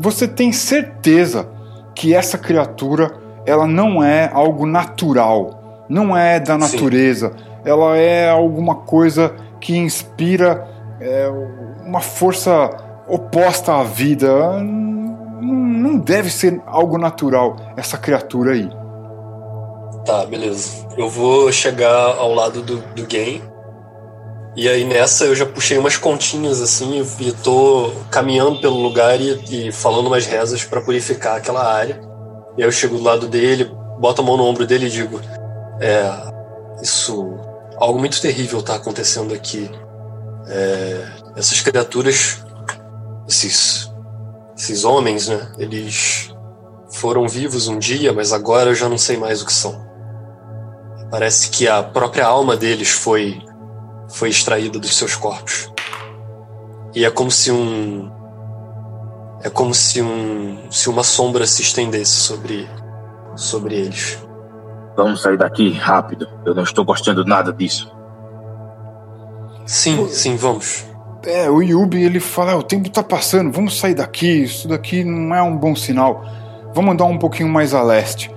[0.00, 1.48] você tem certeza
[1.94, 3.12] que essa criatura
[3.44, 7.44] ela não é algo natural, não é da natureza, Sim.
[7.64, 10.66] ela é alguma coisa que inspira
[11.00, 11.28] é,
[11.84, 12.70] uma força
[13.12, 14.58] oposta à vida.
[14.60, 18.68] Não deve ser algo natural essa criatura aí.
[20.04, 20.86] Tá, beleza.
[20.96, 23.42] Eu vou chegar ao lado do, do game
[24.54, 29.68] e aí nessa eu já puxei umas continhas assim e tô caminhando pelo lugar e,
[29.68, 31.98] e falando umas rezas para purificar aquela área.
[32.58, 35.20] E aí eu chego do lado dele, boto a mão no ombro dele e digo:
[35.80, 36.10] É,
[36.82, 37.38] isso.
[37.78, 39.70] Algo muito terrível tá acontecendo aqui.
[40.46, 42.44] É, essas criaturas,
[43.32, 43.90] esses,
[44.56, 45.52] esses homens, né?
[45.58, 46.34] Eles
[46.92, 49.90] foram vivos um dia, mas agora eu já não sei mais o que são.
[51.10, 53.40] Parece que a própria alma deles foi
[54.08, 55.72] foi extraída dos seus corpos.
[56.94, 58.10] E é como se um
[59.42, 62.68] é como se um se uma sombra se estendesse sobre
[63.34, 64.18] sobre eles.
[64.94, 66.28] Vamos sair daqui rápido.
[66.44, 67.90] Eu não estou gostando nada disso.
[69.64, 70.91] Sim, sim, vamos.
[71.24, 74.42] É, o Yubi ele fala: ah, o tempo tá passando, vamos sair daqui.
[74.42, 76.24] Isso daqui não é um bom sinal.
[76.74, 78.30] Vamos andar um pouquinho mais a leste.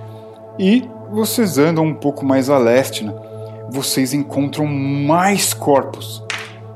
[0.58, 3.14] E vocês andam um pouco mais a leste, né?
[3.70, 6.22] vocês encontram mais corpos.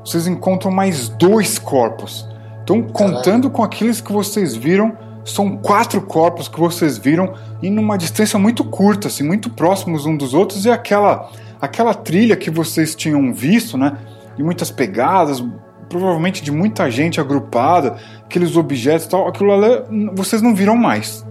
[0.03, 2.27] Vocês encontram mais dois corpos.
[2.63, 7.97] Então, contando com aqueles que vocês viram, são quatro corpos que vocês viram em uma
[7.97, 12.95] distância muito curta, assim, muito próximos um dos outros, e aquela aquela trilha que vocês
[12.95, 13.95] tinham visto, né?
[14.35, 15.43] De muitas pegadas,
[15.91, 21.25] provavelmente de muita gente agrupada, aqueles objetos e tal, aquilo ali vocês não viram mais.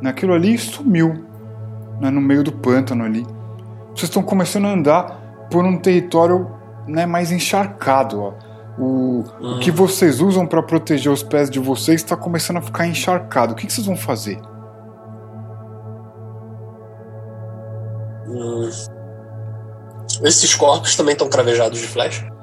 [0.00, 0.10] Né?
[0.10, 1.24] Aquilo ali sumiu
[2.00, 2.10] né?
[2.10, 3.26] no meio do pântano ali
[3.94, 6.50] vocês estão começando a andar por um território
[6.86, 8.20] né, mais encharcado.
[8.20, 8.32] Ó.
[8.76, 9.74] O, o que hum.
[9.74, 13.52] vocês usam para proteger os pés de vocês está começando a ficar encharcado.
[13.52, 14.40] O que, que vocês vão fazer?
[18.26, 18.68] Hum.
[20.24, 22.33] Esses corpos também estão cravejados de flecha?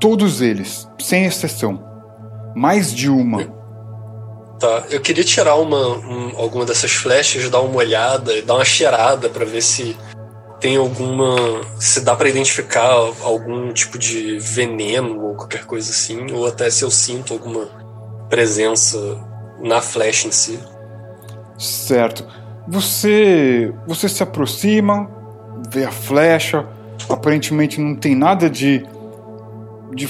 [0.00, 1.84] Todos eles, sem exceção.
[2.54, 3.56] Mais de uma.
[4.58, 9.28] Tá, eu queria tirar uma, um, alguma dessas flechas, dar uma olhada, dar uma cheirada
[9.28, 9.96] para ver se
[10.60, 11.36] tem alguma.
[11.78, 12.90] se dá para identificar
[13.22, 17.68] algum tipo de veneno ou qualquer coisa assim, ou até se eu sinto alguma
[18.28, 18.98] presença
[19.60, 20.58] na flecha em si.
[21.58, 22.26] Certo.
[22.66, 25.08] Você você se aproxima,
[25.70, 26.66] vê a flecha,
[27.08, 28.84] aparentemente não tem nada de
[29.94, 30.08] de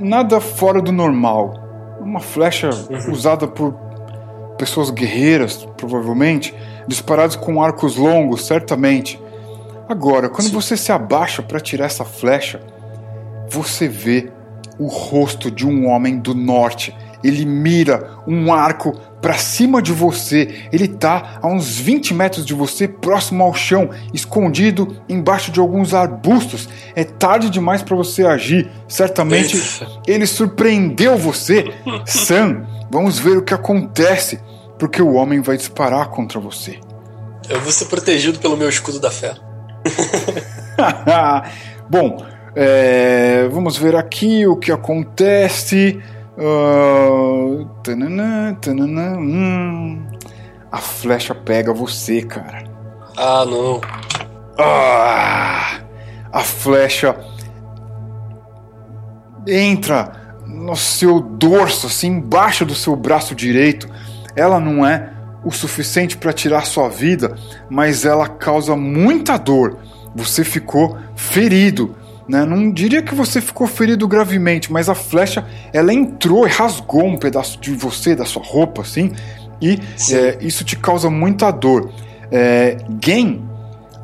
[0.00, 1.54] nada fora do normal.
[2.00, 3.12] Uma flecha uhum.
[3.12, 3.74] usada por
[4.58, 6.54] pessoas guerreiras, provavelmente
[6.86, 9.20] disparados com arcos longos, certamente.
[9.88, 10.54] Agora, quando Sim.
[10.54, 12.60] você se abaixa para tirar essa flecha,
[13.48, 14.30] você vê
[14.78, 16.96] o rosto de um homem do norte.
[17.22, 20.66] Ele mira um arco para cima de você.
[20.72, 25.94] Ele tá a uns 20 metros de você, próximo ao chão, escondido embaixo de alguns
[25.94, 26.68] arbustos.
[26.94, 28.68] É tarde demais para você agir.
[28.88, 29.56] Certamente
[30.06, 31.72] ele surpreendeu você.
[32.04, 34.40] Sam, vamos ver o que acontece
[34.78, 36.78] porque o homem vai disparar contra você.
[37.48, 39.34] Eu vou ser protegido pelo meu escudo da fé.
[41.88, 46.00] Bom, é, vamos ver aqui o que acontece.
[46.36, 50.06] Uh, tanana, tanana, hum,
[50.70, 52.64] a flecha pega você, cara.
[53.16, 53.80] Ah, não.
[54.58, 55.80] Ah,
[56.32, 57.16] a flecha
[59.46, 63.88] entra no seu dorso, assim, embaixo do seu braço direito
[64.34, 65.10] ela não é
[65.44, 67.36] o suficiente para tirar sua vida,
[67.68, 69.78] mas ela causa muita dor.
[70.14, 71.96] Você ficou ferido.
[72.32, 72.46] Né?
[72.46, 77.18] Não diria que você ficou ferido gravemente, mas a flecha ela entrou e rasgou um
[77.18, 79.12] pedaço de você, da sua roupa, assim,
[79.60, 79.78] e
[80.10, 81.92] é, isso te causa muita dor.
[82.30, 83.46] É, Gen,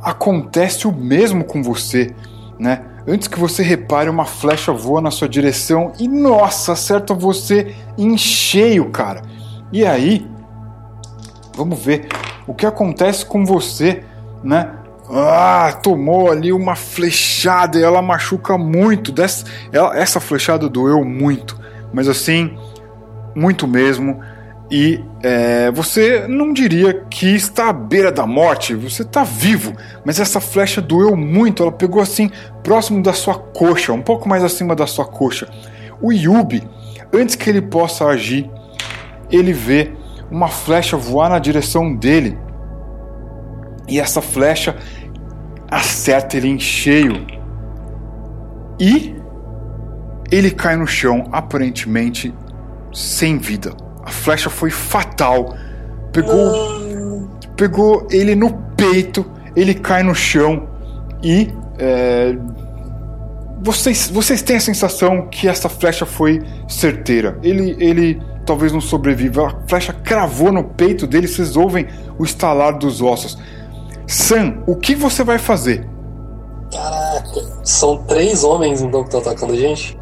[0.03, 2.15] acontece o mesmo com você,
[2.59, 2.83] né?
[3.07, 8.15] Antes que você repare, uma flecha voa na sua direção e, nossa, acerta você em
[8.19, 9.23] cheio, cara.
[9.73, 10.29] E aí,
[11.57, 12.09] vamos ver
[12.47, 14.05] o que acontece com você,
[14.45, 14.71] né?
[15.11, 19.11] Ah, tomou ali uma flechada e ela machuca muito.
[19.11, 21.59] Dessa, ela, essa flechada doeu muito,
[21.93, 22.57] mas assim,
[23.35, 24.21] muito mesmo.
[24.71, 29.73] E é, você não diria que está à beira da morte, você está vivo,
[30.05, 31.63] mas essa flecha doeu muito.
[31.63, 32.31] Ela pegou assim,
[32.63, 35.49] próximo da sua coxa, um pouco mais acima da sua coxa.
[36.03, 36.63] O Yubi,
[37.15, 38.51] antes que ele possa agir,
[39.31, 39.91] ele vê
[40.31, 42.37] uma flecha voar na direção dele.
[43.89, 44.77] E essa flecha
[45.71, 47.27] acerta ele em cheio.
[48.81, 49.15] E
[50.31, 52.35] ele cai no chão, aparentemente
[52.93, 53.73] sem vida.
[54.05, 55.57] A flecha foi fatal.
[56.13, 60.69] Pegou, pegou ele no peito, ele cai no chão
[61.23, 62.37] e é,
[63.61, 67.39] vocês, vocês têm a sensação que essa flecha foi certeira.
[67.43, 69.49] Ele, ele talvez não sobreviva.
[69.49, 71.87] A flecha cravou no peito dele, vocês ouvem
[72.19, 73.39] o estalar dos ossos.
[74.09, 75.87] Sam, o que você vai fazer?
[76.73, 79.99] Caraca, são três homens então que estão atacando a gente?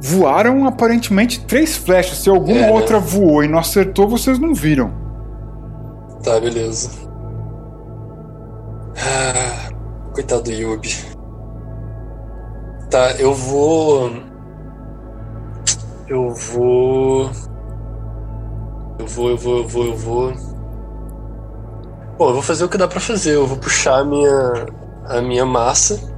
[0.00, 2.18] Voaram aparentemente três flechas.
[2.18, 2.70] Se alguma é, né?
[2.72, 3.06] outra né?
[3.06, 4.92] voou e não acertou, vocês não viram.
[6.22, 6.90] Tá, beleza.
[8.98, 9.70] Ah,
[10.12, 10.90] coitado do Yubi.
[12.90, 14.10] Tá, eu vou.
[16.08, 17.30] Eu vou.
[18.98, 20.55] Eu vou, eu vou, eu vou, eu vou.
[22.18, 23.34] Bom, eu vou fazer o que dá para fazer.
[23.34, 24.66] Eu vou puxar a minha,
[25.06, 26.16] a minha massa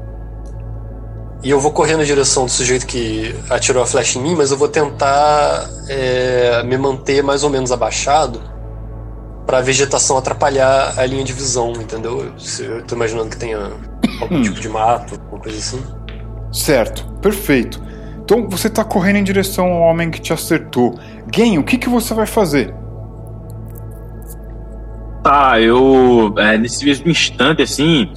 [1.42, 4.50] e eu vou correr na direção do sujeito que atirou a flecha em mim, mas
[4.50, 8.40] eu vou tentar é, me manter mais ou menos abaixado
[9.46, 12.32] para a vegetação atrapalhar a linha de visão, entendeu?
[12.58, 13.70] Eu tô imaginando que tenha
[14.20, 15.82] algum tipo de mato, alguma coisa assim.
[16.52, 17.80] Certo, perfeito.
[18.24, 20.98] Então você tá correndo em direção ao homem que te acertou.
[21.32, 22.74] Gen, o que, que você vai fazer?
[25.28, 26.32] Tá, eu.
[26.38, 28.10] É, nesse mesmo instante, assim,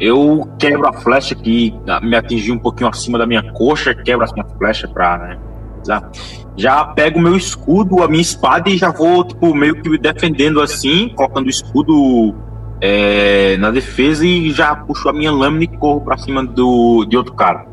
[0.00, 4.32] eu quebro a flecha que me atingiu um pouquinho acima da minha coxa, quebro a
[4.34, 5.38] minha flecha pra, né?
[5.86, 6.10] Já,
[6.56, 9.96] já pego o meu escudo, a minha espada e já vou, tipo, meio que me
[9.96, 12.34] defendendo assim, colocando o escudo
[12.80, 17.16] é, na defesa e já puxo a minha lâmina e corro pra cima do, de
[17.16, 17.64] outro cara.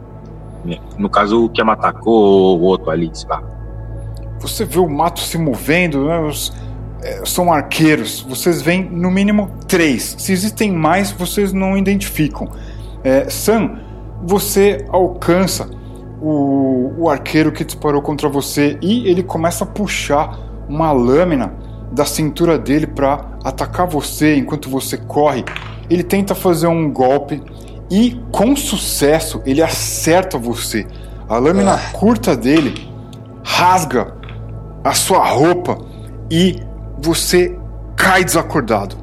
[1.00, 3.42] No caso, o que me atacou, o outro ali, sei lá.
[4.40, 6.20] Você vê o mato se movendo, né?
[6.20, 6.54] Os
[7.26, 8.22] são arqueiros.
[8.28, 10.16] Vocês veem no mínimo três.
[10.18, 12.50] Se existem mais, vocês não identificam.
[13.04, 13.80] É, Sam,
[14.24, 15.70] você alcança
[16.22, 20.40] o, o arqueiro que disparou contra você e ele começa a puxar
[20.70, 21.54] uma lâmina
[21.92, 25.44] da cintura dele para atacar você enquanto você corre.
[25.90, 27.42] Ele tenta fazer um golpe
[27.92, 30.88] e, com sucesso, ele acerta você.
[31.28, 31.92] A lâmina ah.
[31.92, 32.90] curta dele
[33.44, 34.16] rasga
[34.84, 35.78] a sua roupa
[36.32, 36.60] e
[37.04, 37.56] você
[37.98, 38.96] cai desacordado.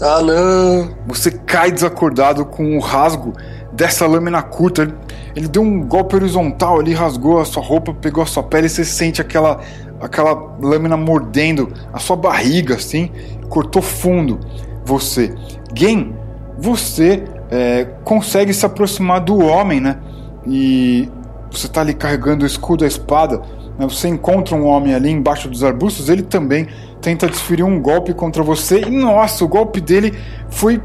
[0.00, 0.90] Ah, não!
[1.06, 3.32] Você cai desacordado com o rasgo
[3.72, 4.82] dessa lâmina curta.
[4.82, 4.94] Ele,
[5.34, 8.70] ele deu um golpe horizontal ali, rasgou a sua roupa, pegou a sua pele e
[8.70, 9.60] você sente aquela,
[10.00, 13.10] aquela lâmina mordendo a sua barriga, assim,
[13.48, 14.38] cortou fundo
[14.84, 15.34] você.
[15.74, 16.14] Gen,
[16.58, 19.98] você é, consegue se aproximar do homem, né?
[20.46, 21.08] E
[21.50, 23.40] você tá ali carregando o escudo, a espada.
[23.78, 23.86] Né?
[23.86, 26.68] Você encontra um homem ali embaixo dos arbustos, ele também
[27.02, 30.16] tenta desferir um golpe contra você e nossa, o golpe dele
[30.48, 30.80] foi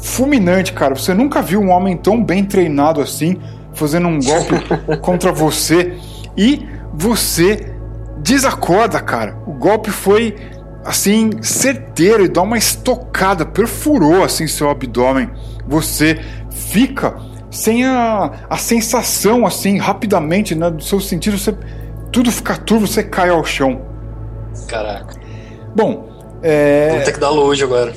[0.00, 0.94] fulminante, cara.
[0.94, 3.36] Você nunca viu um homem tão bem treinado assim
[3.74, 4.54] fazendo um golpe
[5.02, 5.98] contra você
[6.36, 7.74] e você
[8.18, 9.36] desacorda, cara.
[9.46, 10.36] O golpe foi
[10.84, 15.28] assim certeiro e dá uma estocada, perfurou assim seu abdômen.
[15.66, 17.16] Você fica
[17.50, 21.54] sem a, a sensação assim rapidamente, né, do seu sentido, você
[22.12, 23.82] tudo fica turvo, você cai ao chão.
[24.66, 25.27] Caraca.
[25.74, 26.08] Bom,
[26.42, 26.88] é...
[26.90, 27.92] Vamos ter que dar longe agora.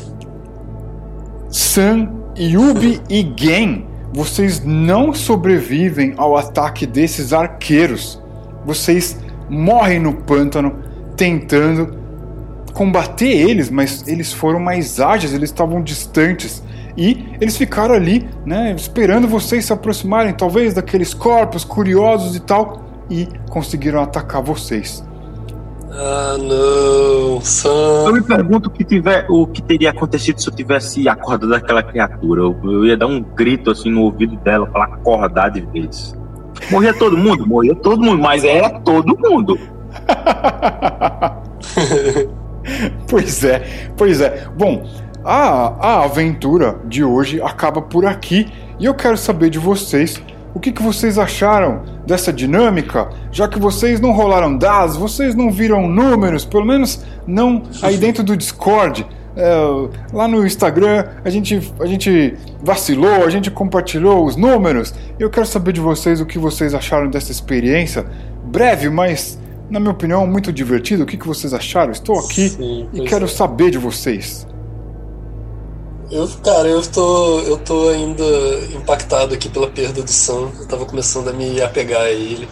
[1.50, 8.22] San, Yubi e Gen, vocês não sobrevivem ao ataque desses arqueiros.
[8.66, 9.18] Vocês
[9.50, 10.76] morrem no pântano
[11.16, 12.00] tentando
[12.74, 16.64] combater eles, mas eles foram mais ágeis, eles estavam distantes.
[16.98, 22.82] E eles ficaram ali, né, esperando vocês se aproximarem, talvez daqueles corpos curiosos e tal,
[23.10, 25.04] e conseguiram atacar vocês.
[25.94, 28.06] Ah, não, Sam.
[28.08, 31.84] Eu me pergunto o que, tiver, o que teria acontecido se eu tivesse acordado aquela
[31.84, 32.42] criatura.
[32.42, 36.16] Eu, eu ia dar um grito assim no ouvido dela para acordar de vez.
[36.70, 37.46] Morria todo mundo?
[37.46, 39.60] Morria todo mundo, mas é todo mundo.
[43.10, 44.48] pois é, pois é.
[44.58, 44.90] Bom,
[45.26, 48.48] a, a aventura de hoje acaba por aqui
[48.80, 50.24] e eu quero saber de vocês
[50.54, 53.10] o que, que vocês acharam dessa dinâmica?
[53.32, 58.24] Já que vocês não rolaram dados, vocês não viram números, pelo menos não aí dentro
[58.24, 59.06] do Discord.
[59.34, 59.54] É,
[60.12, 64.94] lá no Instagram a gente, a gente vacilou, a gente compartilhou os números.
[65.18, 68.06] Eu quero saber de vocês o que vocês acharam dessa experiência.
[68.44, 69.40] Breve, mas
[69.70, 71.04] na minha opinião, muito divertido.
[71.04, 71.94] O que, que vocês acharam?
[71.94, 73.28] Estou aqui Sim, e quero é.
[73.28, 74.46] saber de vocês.
[76.12, 78.26] Eu, cara, eu tô, eu tô ainda
[78.76, 80.52] impactado aqui pela perda do Sam.
[80.60, 82.50] Eu tava começando a me apegar a ele.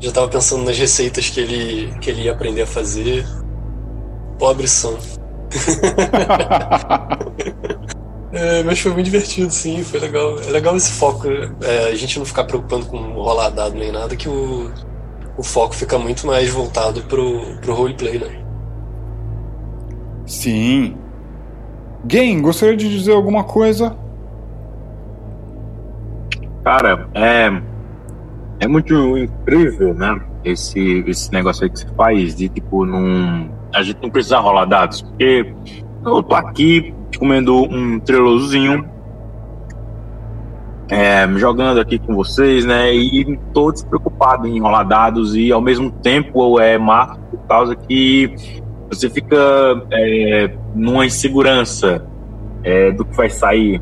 [0.00, 3.24] Já tava pensando nas receitas que ele, que ele ia aprender a fazer.
[4.36, 4.98] Pobre Sam.
[8.32, 10.36] é, mas foi muito divertido, sim, foi legal.
[10.40, 11.28] É legal esse foco.
[11.62, 14.72] É, a gente não ficar preocupando com rolar dado nem nada, que o,
[15.36, 18.44] o foco fica muito mais voltado pro, pro roleplay, né?
[20.26, 20.96] Sim.
[22.04, 23.96] Game, gostaria de dizer alguma coisa?
[26.64, 27.62] Cara, é.
[28.60, 30.20] É muito incrível, né?
[30.44, 33.50] Esse, esse negócio aí que você faz de tipo, não.
[33.74, 35.02] A gente não precisa rolar dados.
[35.02, 35.52] Porque
[36.04, 38.84] eu tô aqui comendo um trelozinho
[40.90, 42.94] é, jogando aqui com vocês, né?
[42.94, 48.34] E tô despreocupado em rolar dados e ao mesmo tempo é massa por causa que
[48.88, 49.36] você fica
[49.90, 52.04] é, numa insegurança
[52.62, 53.80] é, do que vai sair.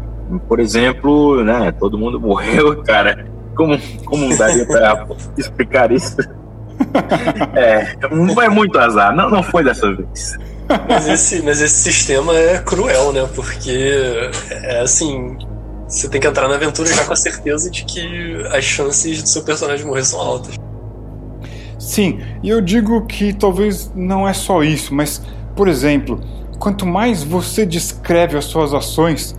[0.49, 1.73] Por exemplo, né?
[1.73, 3.27] Todo mundo morreu, cara.
[3.55, 6.17] Como, como daria para explicar isso?
[7.55, 9.17] É, não é muito azar.
[9.17, 10.37] Não, não foi dessa vez.
[10.87, 13.27] Mas esse, mas esse sistema é cruel, né?
[13.35, 13.91] Porque
[14.51, 15.39] é assim
[15.89, 19.29] você tem que entrar na aventura já com a certeza de que as chances do
[19.29, 20.57] seu personagem morrer são altas.
[21.79, 25.23] Sim, e eu digo que talvez não é só isso, mas,
[25.55, 26.21] por exemplo,
[26.59, 29.37] quanto mais você descreve as suas ações,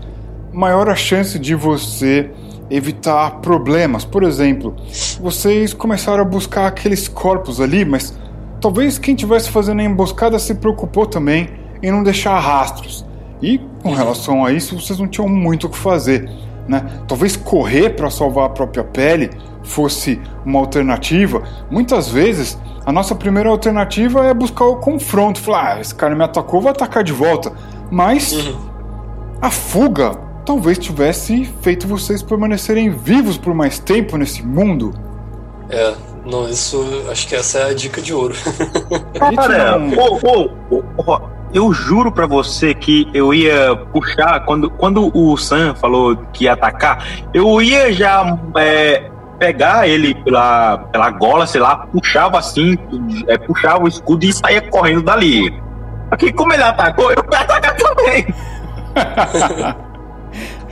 [0.54, 2.30] maior a chance de você
[2.70, 4.06] evitar problemas.
[4.06, 4.76] Por exemplo,
[5.20, 8.18] vocês começaram a buscar aqueles corpos ali, mas
[8.62, 11.50] talvez quem estivesse fazendo a emboscada se preocupou também
[11.82, 13.06] em não deixar rastros.
[13.42, 16.30] E com relação a isso, vocês não tinham muito o que fazer.
[16.68, 16.84] Né?
[17.08, 19.30] Talvez correr para salvar a própria pele
[19.68, 21.44] fosse uma alternativa.
[21.70, 25.40] Muitas vezes, a nossa primeira alternativa é buscar o confronto.
[25.40, 27.52] Falar, ah, esse cara me atacou, vou atacar de volta.
[27.92, 28.58] Mas uhum.
[29.42, 30.12] a fuga
[30.46, 34.94] talvez tivesse feito vocês permanecerem vivos por mais tempo nesse mundo.
[35.70, 35.94] É,
[36.26, 38.36] não, isso acho que essa é a dica de ouro.
[39.36, 39.98] Cara, não...
[39.98, 41.20] oh, oh, oh,
[41.54, 46.54] eu juro para você que eu ia puxar, quando, quando o Sam falou que ia
[46.54, 52.78] atacar, eu ia já é, pegar ele pela, pela gola, sei lá, puxava assim,
[53.28, 55.62] é, puxava o escudo e saía correndo dali.
[56.12, 58.28] Aqui, como ele atacou, eu ia atacar também.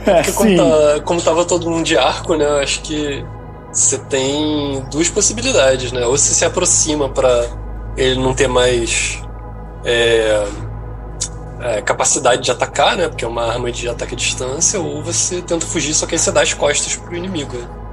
[0.06, 2.44] é, como, tá, como tava todo mundo de arco, né?
[2.44, 3.24] Eu acho que
[3.70, 6.06] você tem duas possibilidades, né?
[6.06, 7.46] Ou você se aproxima para
[7.96, 9.22] ele não ter mais
[9.84, 10.46] é,
[11.60, 13.08] é, capacidade de atacar, né?
[13.08, 16.18] Porque é uma arma de ataque à distância, ou você tenta fugir, só que aí
[16.18, 17.56] você dá as costas pro inimigo.
[17.56, 17.85] Né?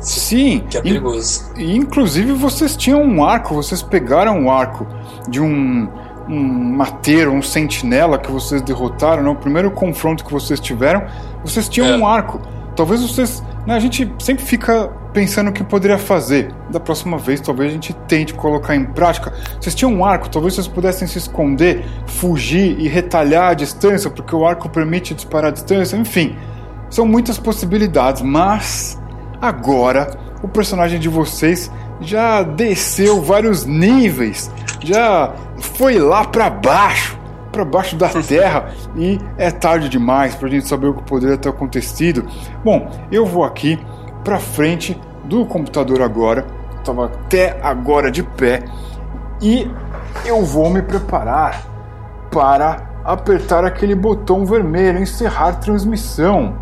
[0.00, 0.64] Sim.
[0.68, 1.52] Que é perigoso.
[1.56, 4.86] E, inclusive vocês tinham um arco, vocês pegaram o arco
[5.28, 5.88] de um,
[6.28, 6.42] um
[6.74, 9.38] mateiro, um sentinela que vocês derrotaram, no né?
[9.40, 11.06] primeiro confronto que vocês tiveram,
[11.44, 11.96] vocês tinham é.
[11.96, 12.40] um arco.
[12.76, 13.42] Talvez vocês.
[13.66, 16.52] Né, a gente sempre fica pensando o que poderia fazer.
[16.70, 19.32] Da próxima vez, talvez a gente tente colocar em prática.
[19.60, 24.34] Vocês tinham um arco, talvez vocês pudessem se esconder, fugir e retalhar a distância, porque
[24.34, 26.36] o arco permite disparar a distância, enfim.
[26.88, 28.99] São muitas possibilidades, mas
[29.40, 30.10] agora
[30.42, 34.50] o personagem de vocês já desceu vários níveis,
[34.82, 35.34] já
[35.76, 37.18] foi lá para baixo,
[37.52, 41.36] para baixo da terra e é tarde demais para a gente saber o que poderia
[41.36, 42.26] ter acontecido.
[42.64, 43.78] Bom, eu vou aqui
[44.24, 46.46] para frente do computador agora,
[46.78, 48.64] estava até agora de pé,
[49.40, 49.70] e
[50.24, 51.64] eu vou me preparar
[52.30, 56.54] para apertar aquele botão vermelho, encerrar transmissão.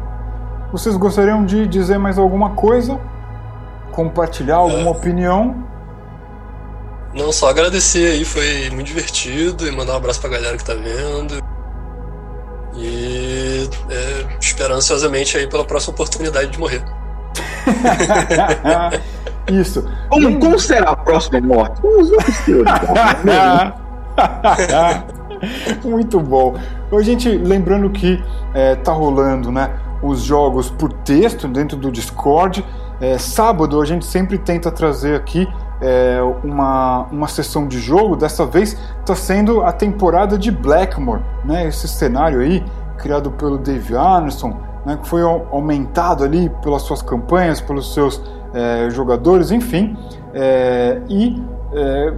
[0.71, 3.01] Vocês gostariam de dizer mais alguma coisa?
[3.91, 4.91] Compartilhar alguma é.
[4.91, 5.67] opinião?
[7.15, 10.75] Não, só agradecer aí, foi muito divertido e mandar um abraço pra galera que tá
[10.75, 11.43] vendo.
[12.77, 16.85] E é, esperar ansiosamente aí pela próxima oportunidade de morrer.
[19.51, 19.83] Isso.
[20.11, 21.81] Como, como, será a próxima morte?
[21.81, 22.11] Vamos
[25.85, 26.59] Muito bom.
[26.93, 28.23] A gente, lembrando que
[28.53, 29.71] é, tá rolando, né,
[30.03, 32.65] os jogos por texto dentro do Discord.
[33.01, 35.47] É, sábado a gente sempre tenta trazer aqui
[35.81, 38.17] é, uma, uma sessão de jogo.
[38.17, 41.67] Dessa vez está sendo a temporada de Blackmore, né?
[41.69, 42.65] Esse cenário aí
[42.97, 48.23] criado pelo Dave Anderson né, que foi aumentado ali pelas suas campanhas, pelos seus
[48.55, 49.97] é, jogadores, enfim.
[50.33, 51.43] É, e
[51.75, 52.15] é,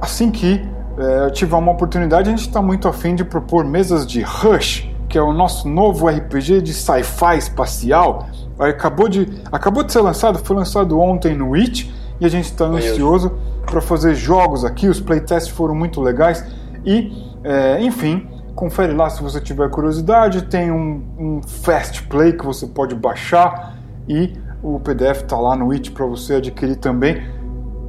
[0.00, 0.62] assim que
[0.98, 5.16] é, tiver uma oportunidade, a gente está muito afim de propor mesas de Rush, que
[5.16, 8.26] é o nosso novo RPG de sci-fi espacial.
[8.58, 12.64] Acabou de, acabou de ser lançado, foi lançado ontem no It, e a gente está
[12.64, 13.32] ansioso
[13.66, 14.88] para fazer jogos aqui.
[14.88, 16.44] Os playtests foram muito legais
[16.84, 17.12] e,
[17.44, 20.42] é, enfim, confere lá se você tiver curiosidade.
[20.42, 23.76] Tem um, um Fast Play que você pode baixar
[24.08, 27.22] e o PDF está lá no It para você adquirir também.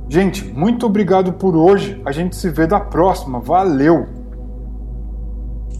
[0.10, 2.02] Gente, muito obrigado por hoje.
[2.06, 3.40] A gente se vê da próxima.
[3.40, 4.08] Valeu!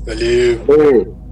[0.06, 1.27] Valeu!